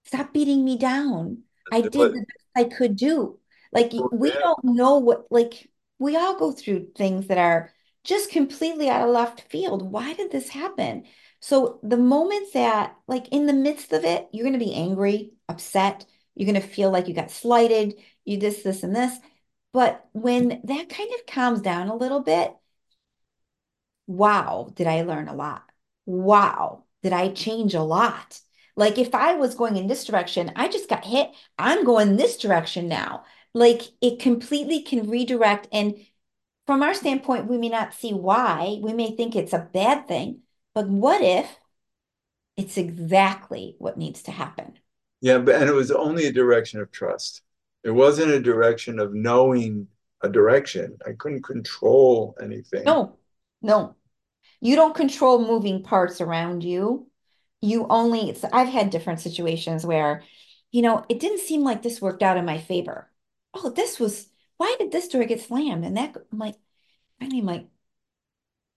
stop 0.05 0.33
beating 0.33 0.63
me 0.65 0.77
down. 0.77 1.43
I 1.71 1.81
did 1.81 1.91
But 1.97 2.13
the 2.13 2.19
best 2.21 2.47
I 2.55 2.63
could 2.65 2.95
do. 2.95 3.39
Like, 3.71 3.91
we 4.11 4.31
yeah, 4.31 4.39
don't 4.39 4.63
know 4.63 4.97
what, 4.99 5.31
like, 5.31 5.69
we 5.99 6.15
all 6.17 6.37
go 6.37 6.51
through 6.51 6.89
things 6.95 7.27
that 7.27 7.37
are 7.37 7.71
just 8.03 8.31
completely 8.31 8.89
out 8.89 9.07
of 9.07 9.13
left 9.13 9.41
field. 9.49 9.91
Why 9.91 10.13
did 10.13 10.31
this 10.31 10.49
happen? 10.49 11.05
So, 11.41 11.79
the 11.83 11.97
moments 11.97 12.53
that, 12.53 12.95
like, 13.07 13.29
in 13.29 13.45
the 13.45 13.53
midst 13.53 13.93
of 13.93 14.03
it, 14.03 14.27
you're 14.33 14.45
going 14.45 14.59
to 14.59 14.65
be 14.65 14.73
angry, 14.73 15.31
upset. 15.47 16.05
You're 16.35 16.51
going 16.51 16.61
to 16.61 16.67
feel 16.67 16.91
like 16.91 17.07
you 17.07 17.13
got 17.13 17.31
slighted, 17.31 17.95
you 18.25 18.37
this, 18.37 18.63
this, 18.63 18.83
and 18.83 18.95
this. 18.95 19.17
But 19.73 20.05
when 20.13 20.61
that 20.63 20.89
kind 20.89 21.09
of 21.13 21.25
calms 21.27 21.61
down 21.61 21.87
a 21.89 21.95
little 21.95 22.21
bit, 22.21 22.53
wow, 24.07 24.71
did 24.75 24.87
I 24.87 25.03
learn 25.03 25.27
a 25.27 25.35
lot? 25.35 25.63
Wow, 26.05 26.85
did 27.03 27.13
I 27.13 27.29
change 27.29 27.75
a 27.75 27.81
lot? 27.83 28.39
Like 28.75 28.97
if 28.97 29.13
I 29.13 29.35
was 29.35 29.55
going 29.55 29.77
in 29.77 29.87
this 29.87 30.05
direction, 30.05 30.51
I 30.55 30.69
just 30.69 30.89
got 30.89 31.05
hit. 31.05 31.31
I'm 31.57 31.83
going 31.83 32.15
this 32.15 32.37
direction 32.37 32.87
now. 32.87 33.25
Like 33.53 33.81
it 34.01 34.19
completely 34.19 34.81
can 34.83 35.09
redirect. 35.09 35.67
And 35.71 35.95
from 36.67 36.83
our 36.83 36.93
standpoint, 36.93 37.47
we 37.47 37.57
may 37.57 37.69
not 37.69 37.93
see 37.93 38.13
why. 38.13 38.79
We 38.81 38.93
may 38.93 39.15
think 39.15 39.35
it's 39.35 39.53
a 39.53 39.69
bad 39.73 40.07
thing. 40.07 40.41
But 40.75 40.87
what 40.87 41.21
if 41.21 41.57
it's 42.57 42.77
exactly 42.77 43.75
what 43.79 43.97
needs 43.97 44.23
to 44.23 44.31
happen? 44.31 44.77
yeah, 45.21 45.37
but 45.39 45.55
and 45.55 45.69
it 45.69 45.73
was 45.73 45.91
only 45.91 46.25
a 46.27 46.31
direction 46.31 46.79
of 46.79 46.91
trust. 46.91 47.41
It 47.83 47.91
wasn't 47.91 48.31
a 48.31 48.41
direction 48.41 48.99
of 48.99 49.13
knowing 49.13 49.87
a 50.21 50.29
direction. 50.29 50.97
I 51.05 51.13
couldn't 51.13 51.43
control 51.43 52.35
anything. 52.41 52.83
No, 52.83 53.17
no. 53.61 53.95
You 54.61 54.75
don't 54.75 54.95
control 54.95 55.45
moving 55.45 55.83
parts 55.83 56.21
around 56.21 56.63
you. 56.63 57.09
You 57.61 57.87
only, 57.89 58.29
it's, 58.29 58.43
I've 58.53 58.69
had 58.69 58.89
different 58.89 59.21
situations 59.21 59.85
where, 59.85 60.23
you 60.71 60.81
know, 60.81 61.05
it 61.09 61.19
didn't 61.19 61.39
seem 61.39 61.63
like 61.63 61.81
this 61.83 62.01
worked 62.01 62.23
out 62.23 62.37
in 62.37 62.45
my 62.45 62.57
favor. 62.57 63.08
Oh, 63.53 63.69
this 63.69 63.99
was, 63.99 64.29
why 64.57 64.75
did 64.79 64.91
this 64.91 65.07
door 65.07 65.23
get 65.25 65.41
slammed? 65.41 65.85
And 65.85 65.97
that, 65.97 66.15
I'm 66.31 66.37
like, 66.39 66.55
finally, 67.19 67.39
I'm 67.39 67.45
like, 67.45 67.67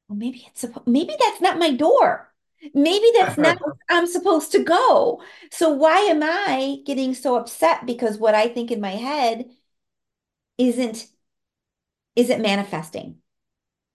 well, 0.08 0.16
maybe 0.16 0.44
it's, 0.48 0.64
suppo- 0.64 0.86
maybe 0.86 1.14
that's 1.18 1.40
not 1.40 1.58
my 1.58 1.70
door. 1.72 2.32
Maybe 2.74 3.06
that's 3.14 3.38
not 3.38 3.58
where 3.64 3.74
I'm 3.90 4.06
supposed 4.06 4.52
to 4.52 4.62
go. 4.62 5.22
So 5.50 5.70
why 5.72 5.98
am 6.00 6.22
I 6.22 6.78
getting 6.86 7.14
so 7.14 7.36
upset 7.36 7.86
because 7.86 8.18
what 8.18 8.34
I 8.34 8.48
think 8.48 8.70
in 8.70 8.80
my 8.80 8.90
head 8.92 9.50
isn't, 10.58 11.08
isn't 12.16 12.42
manifesting? 12.42 13.18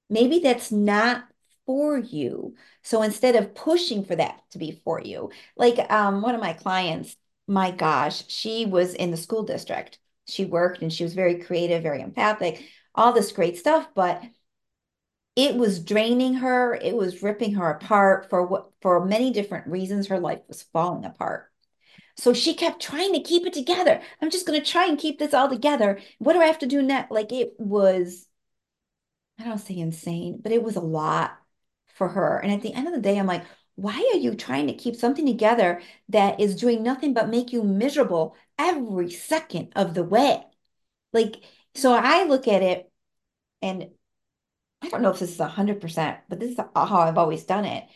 maybe 0.10 0.40
that's 0.40 0.72
not 0.72 1.26
for 1.66 1.98
you. 2.00 2.56
So 2.84 3.02
instead 3.04 3.36
of 3.36 3.56
pushing 3.56 4.06
for 4.06 4.16
that 4.16 4.42
to 4.52 4.60
be 4.60 4.82
for 4.86 5.02
you, 5.02 5.32
like 5.58 5.80
um, 5.92 6.22
one 6.22 6.36
of 6.36 6.42
my 6.42 6.54
clients, 6.54 7.16
my 7.48 7.72
gosh, 7.72 8.24
she 8.30 8.66
was 8.66 8.94
in 8.94 9.12
the 9.12 9.18
school 9.18 9.44
district. 9.44 10.00
She 10.28 10.46
worked 10.46 10.82
and 10.82 10.92
she 10.92 11.04
was 11.04 11.14
very 11.14 11.40
creative, 11.40 11.84
very 11.84 12.02
empathic, 12.02 12.64
all 12.96 13.14
this 13.14 13.32
great 13.32 13.58
stuff, 13.58 13.88
but 13.96 14.22
it 15.36 15.56
was 15.56 15.84
draining 15.84 16.36
her. 16.36 16.74
It 16.76 16.96
was 16.96 17.22
ripping 17.22 17.54
her 17.56 17.70
apart 17.70 18.30
for 18.30 18.46
what 18.46 18.72
for 18.82 19.06
many 19.06 19.32
different 19.32 19.68
reasons. 19.68 20.08
Her 20.08 20.20
life 20.20 20.42
was 20.48 20.64
falling 20.64 21.06
apart. 21.06 21.52
So 22.18 22.34
she 22.34 22.56
kept 22.56 22.82
trying 22.82 23.14
to 23.14 23.22
keep 23.22 23.46
it 23.46 23.54
together. 23.54 24.02
I'm 24.22 24.32
just 24.32 24.48
going 24.48 24.60
to 24.60 24.66
try 24.70 24.88
and 24.88 24.98
keep 24.98 25.20
this 25.20 25.36
all 25.36 25.50
together. 25.50 26.00
What 26.18 26.34
do 26.34 26.42
I 26.42 26.48
have 26.48 26.60
to 26.60 26.66
do 26.66 26.82
next? 26.82 27.12
Like 27.12 27.32
it 27.32 27.54
was 27.60 28.28
I 29.40 29.44
don't 29.44 29.60
say 29.60 29.78
insane, 29.78 30.40
but 30.42 30.52
it 30.52 30.64
was 30.64 30.76
a 30.76 30.82
lot 30.82 31.38
for 31.96 32.08
her. 32.10 32.40
And 32.40 32.52
at 32.52 32.62
the 32.62 32.74
end 32.74 32.88
of 32.88 32.94
the 32.94 33.02
day, 33.02 33.18
I'm 33.20 33.28
like, 33.28 33.44
why 33.78 33.94
are 34.14 34.18
you 34.18 34.34
trying 34.34 34.68
to 34.68 34.74
keep 34.74 34.96
something 34.96 35.28
together 35.28 35.82
that 36.10 36.40
is 36.40 36.56
doing 36.56 36.82
nothing 36.82 37.14
but 37.14 37.30
make 37.30 37.54
you 37.54 37.62
miserable 37.64 38.36
every 38.58 39.12
second 39.12 39.72
of 39.76 39.94
the 39.94 40.04
way? 40.04 40.44
Like, 41.14 41.44
so 41.76 41.94
I 41.94 42.26
look 42.26 42.48
at 42.48 42.64
it 42.64 42.92
and 43.62 43.90
I 44.82 44.90
don't 44.90 45.04
know 45.04 45.12
if 45.12 45.20
this 45.20 45.32
is 45.32 45.38
100%, 45.38 46.18
but 46.28 46.40
this 46.40 46.52
is 46.52 46.58
how 46.58 46.72
I've 46.76 47.20
always 47.20 47.46
done 47.46 47.66
it. 47.66 47.88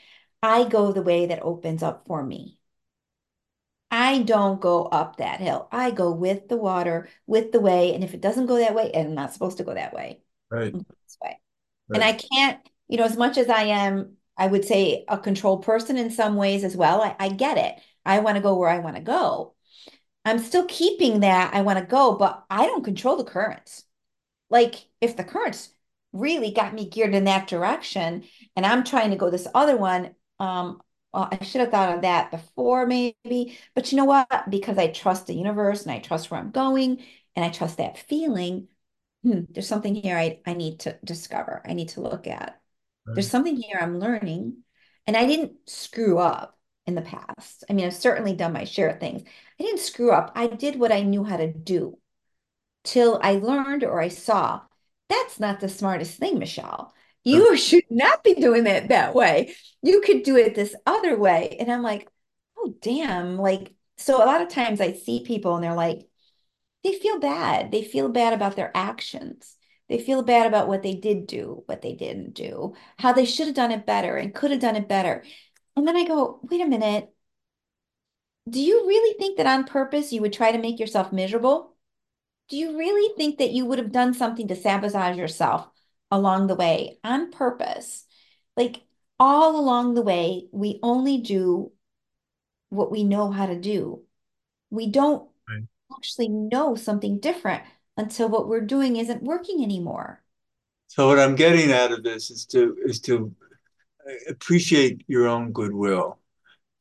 I 0.43 0.65
go 0.67 0.91
the 0.91 1.01
way 1.01 1.25
that 1.25 1.41
opens 1.41 1.81
up 1.81 2.03
for 2.05 2.23
me. 2.23 2.59
I 3.89 4.21
don't 4.21 4.61
go 4.61 4.85
up 4.85 5.17
that 5.17 5.39
hill. 5.39 5.67
I 5.71 5.89
go 5.89 6.11
with 6.11 6.47
the 6.47 6.57
water, 6.57 7.09
with 7.25 7.51
the 7.51 7.59
way. 7.59 7.95
And 7.95 8.03
if 8.03 8.13
it 8.13 8.21
doesn't 8.21 8.45
go 8.45 8.57
that 8.57 8.75
way, 8.75 8.91
and 8.91 9.09
I'm 9.09 9.15
not 9.15 9.33
supposed 9.33 9.57
to 9.57 9.63
go 9.63 9.73
that 9.73 9.93
way. 9.93 10.21
Right. 10.51 10.73
This 10.73 11.17
way. 11.23 11.39
Right. 11.89 11.95
And 11.95 12.03
I 12.03 12.13
can't, 12.13 12.59
you 12.87 12.97
know, 12.97 13.03
as 13.03 13.17
much 13.17 13.39
as 13.39 13.49
I 13.49 13.63
am, 13.63 14.17
I 14.37 14.47
would 14.47 14.65
say 14.65 15.05
a 15.07 15.17
controlled 15.17 15.63
person 15.63 15.97
in 15.97 16.09
some 16.11 16.35
ways 16.35 16.63
as 16.63 16.75
well. 16.75 17.01
I, 17.01 17.15
I 17.19 17.29
get 17.29 17.57
it. 17.57 17.81
I 18.05 18.19
want 18.19 18.37
to 18.37 18.41
go 18.41 18.55
where 18.55 18.69
I 18.69 18.79
want 18.79 18.95
to 18.95 19.01
go. 19.01 19.53
I'm 20.25 20.39
still 20.39 20.65
keeping 20.67 21.21
that 21.21 21.53
I 21.53 21.61
want 21.61 21.79
to 21.79 21.85
go, 21.85 22.15
but 22.15 22.45
I 22.49 22.65
don't 22.67 22.83
control 22.83 23.17
the 23.17 23.23
currents. 23.23 23.83
Like 24.49 24.87
if 25.01 25.17
the 25.17 25.23
currents 25.23 25.69
really 26.13 26.51
got 26.51 26.73
me 26.73 26.89
geared 26.89 27.15
in 27.15 27.25
that 27.25 27.47
direction 27.47 28.25
and 28.55 28.65
I'm 28.65 28.83
trying 28.83 29.11
to 29.11 29.15
go 29.17 29.29
this 29.29 29.47
other 29.55 29.77
one, 29.77 30.15
um, 30.39 30.81
well, 31.13 31.29
I 31.31 31.43
should 31.43 31.61
have 31.61 31.71
thought 31.71 31.95
of 31.95 32.01
that 32.03 32.31
before 32.31 32.85
maybe, 32.85 33.57
but 33.75 33.91
you 33.91 33.97
know 33.97 34.05
what? 34.05 34.49
Because 34.49 34.77
I 34.77 34.87
trust 34.87 35.27
the 35.27 35.35
universe 35.35 35.83
and 35.83 35.91
I 35.91 35.99
trust 35.99 36.31
where 36.31 36.39
I'm 36.39 36.51
going 36.51 37.03
and 37.35 37.45
I 37.45 37.49
trust 37.49 37.77
that 37.77 37.97
feeling. 37.97 38.67
Hmm, 39.23 39.41
there's 39.51 39.67
something 39.67 39.95
here 39.95 40.17
I, 40.17 40.41
I 40.45 40.53
need 40.53 40.81
to 40.81 40.99
discover. 41.03 41.61
I 41.65 41.73
need 41.73 41.89
to 41.89 42.01
look 42.01 42.27
at. 42.27 42.60
There's 43.05 43.29
something 43.29 43.55
here 43.55 43.79
I'm 43.81 43.99
learning. 43.99 44.57
And 45.07 45.17
I 45.17 45.25
didn't 45.25 45.53
screw 45.67 46.19
up 46.19 46.57
in 46.85 46.95
the 46.95 47.01
past. 47.01 47.63
I 47.69 47.73
mean, 47.73 47.85
I've 47.85 47.93
certainly 47.93 48.33
done 48.33 48.53
my 48.53 48.63
share 48.63 48.89
of 48.89 48.99
things. 48.99 49.23
I 49.59 49.63
didn't 49.63 49.79
screw 49.79 50.11
up. 50.11 50.31
I 50.35 50.47
did 50.47 50.79
what 50.79 50.91
I 50.91 51.01
knew 51.01 51.23
how 51.23 51.37
to 51.37 51.51
do 51.51 51.97
till 52.83 53.19
I 53.21 53.33
learned 53.33 53.83
or 53.83 54.01
I 54.01 54.07
saw 54.07 54.61
that's 55.11 55.41
not 55.41 55.59
the 55.59 55.67
smartest 55.67 56.17
thing, 56.17 56.39
Michelle. 56.39 56.93
You 57.23 57.57
should 57.57 57.83
not 57.89 58.23
be 58.23 58.33
doing 58.33 58.65
it 58.65 58.87
that 58.87 59.13
way. 59.13 59.53
You 59.81 60.01
could 60.01 60.23
do 60.23 60.37
it 60.37 60.55
this 60.55 60.73
other 60.85 61.17
way. 61.17 61.57
And 61.59 61.69
I'm 61.69 61.83
like, 61.83 62.09
oh, 62.57 62.73
damn. 62.81 63.37
Like, 63.37 63.73
so 63.97 64.23
a 64.23 64.25
lot 64.25 64.41
of 64.41 64.47
times 64.47 64.79
I 64.79 64.93
see 64.93 65.23
people 65.25 65.55
and 65.55 65.63
they're 65.63 65.75
like, 65.75 66.07
they 66.83 66.93
feel 66.93 67.19
bad. 67.19 67.71
They 67.71 67.83
feel 67.83 68.09
bad 68.09 68.33
about 68.33 68.55
their 68.55 68.71
actions. 68.73 69.57
They 69.91 69.99
feel 69.99 70.23
bad 70.23 70.47
about 70.47 70.69
what 70.69 70.83
they 70.83 70.93
did 70.93 71.27
do, 71.27 71.63
what 71.65 71.81
they 71.81 71.91
didn't 71.91 72.33
do, 72.33 72.75
how 72.97 73.11
they 73.11 73.25
should 73.25 73.47
have 73.47 73.55
done 73.57 73.71
it 73.71 73.85
better 73.85 74.15
and 74.15 74.33
could 74.33 74.51
have 74.51 74.61
done 74.61 74.77
it 74.77 74.87
better. 74.87 75.25
And 75.75 75.85
then 75.85 75.97
I 75.97 76.07
go, 76.07 76.39
wait 76.49 76.61
a 76.61 76.65
minute. 76.65 77.13
Do 78.49 78.61
you 78.61 78.87
really 78.87 79.17
think 79.17 79.35
that 79.35 79.47
on 79.47 79.65
purpose 79.65 80.13
you 80.13 80.21
would 80.21 80.31
try 80.31 80.53
to 80.53 80.57
make 80.59 80.79
yourself 80.79 81.11
miserable? 81.11 81.75
Do 82.47 82.55
you 82.55 82.77
really 82.77 83.13
think 83.17 83.39
that 83.39 83.51
you 83.51 83.65
would 83.65 83.79
have 83.79 83.91
done 83.91 84.13
something 84.13 84.47
to 84.47 84.55
sabotage 84.55 85.17
yourself 85.17 85.67
along 86.09 86.47
the 86.47 86.55
way 86.55 86.97
on 87.03 87.29
purpose? 87.29 88.05
Like 88.55 88.83
all 89.19 89.59
along 89.59 89.95
the 89.95 90.03
way, 90.03 90.47
we 90.53 90.79
only 90.81 91.17
do 91.17 91.73
what 92.69 92.91
we 92.91 93.03
know 93.03 93.29
how 93.29 93.47
to 93.47 93.59
do. 93.59 94.03
We 94.69 94.89
don't 94.89 95.29
right. 95.49 95.63
actually 95.93 96.29
know 96.29 96.75
something 96.75 97.19
different 97.19 97.63
until 98.01 98.27
what 98.27 98.47
we're 98.47 98.61
doing 98.61 98.97
isn't 98.97 99.23
working 99.23 99.63
anymore. 99.63 100.21
So 100.87 101.07
what 101.07 101.19
I'm 101.19 101.35
getting 101.35 101.71
out 101.71 101.91
of 101.91 102.03
this 102.03 102.31
is 102.31 102.45
to 102.47 102.75
is 102.83 102.99
to 103.01 103.33
appreciate 104.27 105.05
your 105.07 105.27
own 105.27 105.53
goodwill, 105.53 106.19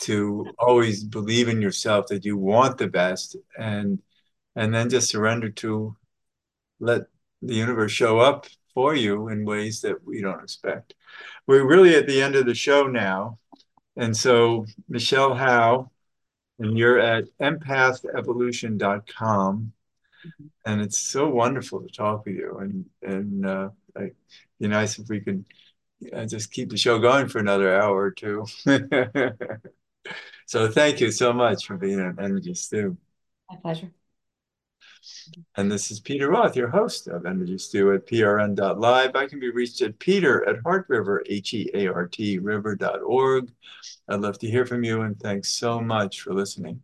to 0.00 0.46
always 0.58 1.04
believe 1.04 1.48
in 1.48 1.62
yourself 1.62 2.08
that 2.08 2.24
you 2.24 2.36
want 2.36 2.78
the 2.78 2.88
best 2.88 3.36
and 3.58 4.00
and 4.56 4.74
then 4.74 4.90
just 4.90 5.10
surrender 5.10 5.50
to 5.50 5.96
let 6.80 7.02
the 7.42 7.54
universe 7.54 7.92
show 7.92 8.18
up 8.18 8.46
for 8.74 8.94
you 8.94 9.28
in 9.28 9.44
ways 9.44 9.80
that 9.82 10.04
we 10.04 10.20
don't 10.20 10.42
expect. 10.42 10.94
We're 11.46 11.66
really 11.66 11.94
at 11.94 12.06
the 12.06 12.22
end 12.22 12.34
of 12.34 12.46
the 12.46 12.54
show 12.54 12.86
now. 12.86 13.38
And 13.96 14.16
so, 14.16 14.66
Michelle 14.88 15.34
Howe, 15.34 15.90
and 16.58 16.78
you're 16.78 16.98
at 16.98 17.24
empathevolution.com. 17.40 19.72
Mm-hmm. 20.26 20.46
And 20.66 20.80
it's 20.80 20.98
so 20.98 21.28
wonderful 21.28 21.80
to 21.80 21.88
talk 21.88 22.26
with 22.26 22.36
you. 22.36 22.58
And, 22.58 22.84
and 23.02 23.46
uh, 23.46 23.68
it'd 23.96 24.14
be 24.58 24.68
nice 24.68 24.98
if 24.98 25.08
we 25.08 25.20
could 25.20 25.44
uh, 26.14 26.26
just 26.26 26.52
keep 26.52 26.70
the 26.70 26.76
show 26.76 26.98
going 26.98 27.28
for 27.28 27.38
another 27.38 27.74
hour 27.80 27.96
or 27.96 28.10
two. 28.10 28.46
so, 30.46 30.70
thank 30.70 31.00
you 31.00 31.10
so 31.10 31.32
much 31.32 31.66
for 31.66 31.76
being 31.76 32.00
an 32.00 32.16
Energy 32.20 32.54
Stew. 32.54 32.96
My 33.50 33.56
pleasure. 33.56 33.90
And 35.56 35.70
this 35.70 35.90
is 35.90 36.00
Peter 36.00 36.30
Roth, 36.30 36.56
your 36.56 36.68
host 36.68 37.08
of 37.08 37.26
Energy 37.26 37.58
Stew 37.58 37.92
at 37.94 38.06
prn.live. 38.06 39.16
I 39.16 39.26
can 39.26 39.40
be 39.40 39.50
reached 39.50 39.80
at 39.82 39.98
peter 39.98 40.46
at 40.48 40.62
Heart 40.62 40.86
River, 40.88 41.22
H-E-A-R-T, 41.26 42.38
river.org. 42.38 43.52
I'd 44.08 44.20
love 44.20 44.38
to 44.40 44.50
hear 44.50 44.66
from 44.66 44.84
you, 44.84 45.02
and 45.02 45.18
thanks 45.18 45.48
so 45.50 45.80
much 45.80 46.20
for 46.20 46.34
listening. 46.34 46.82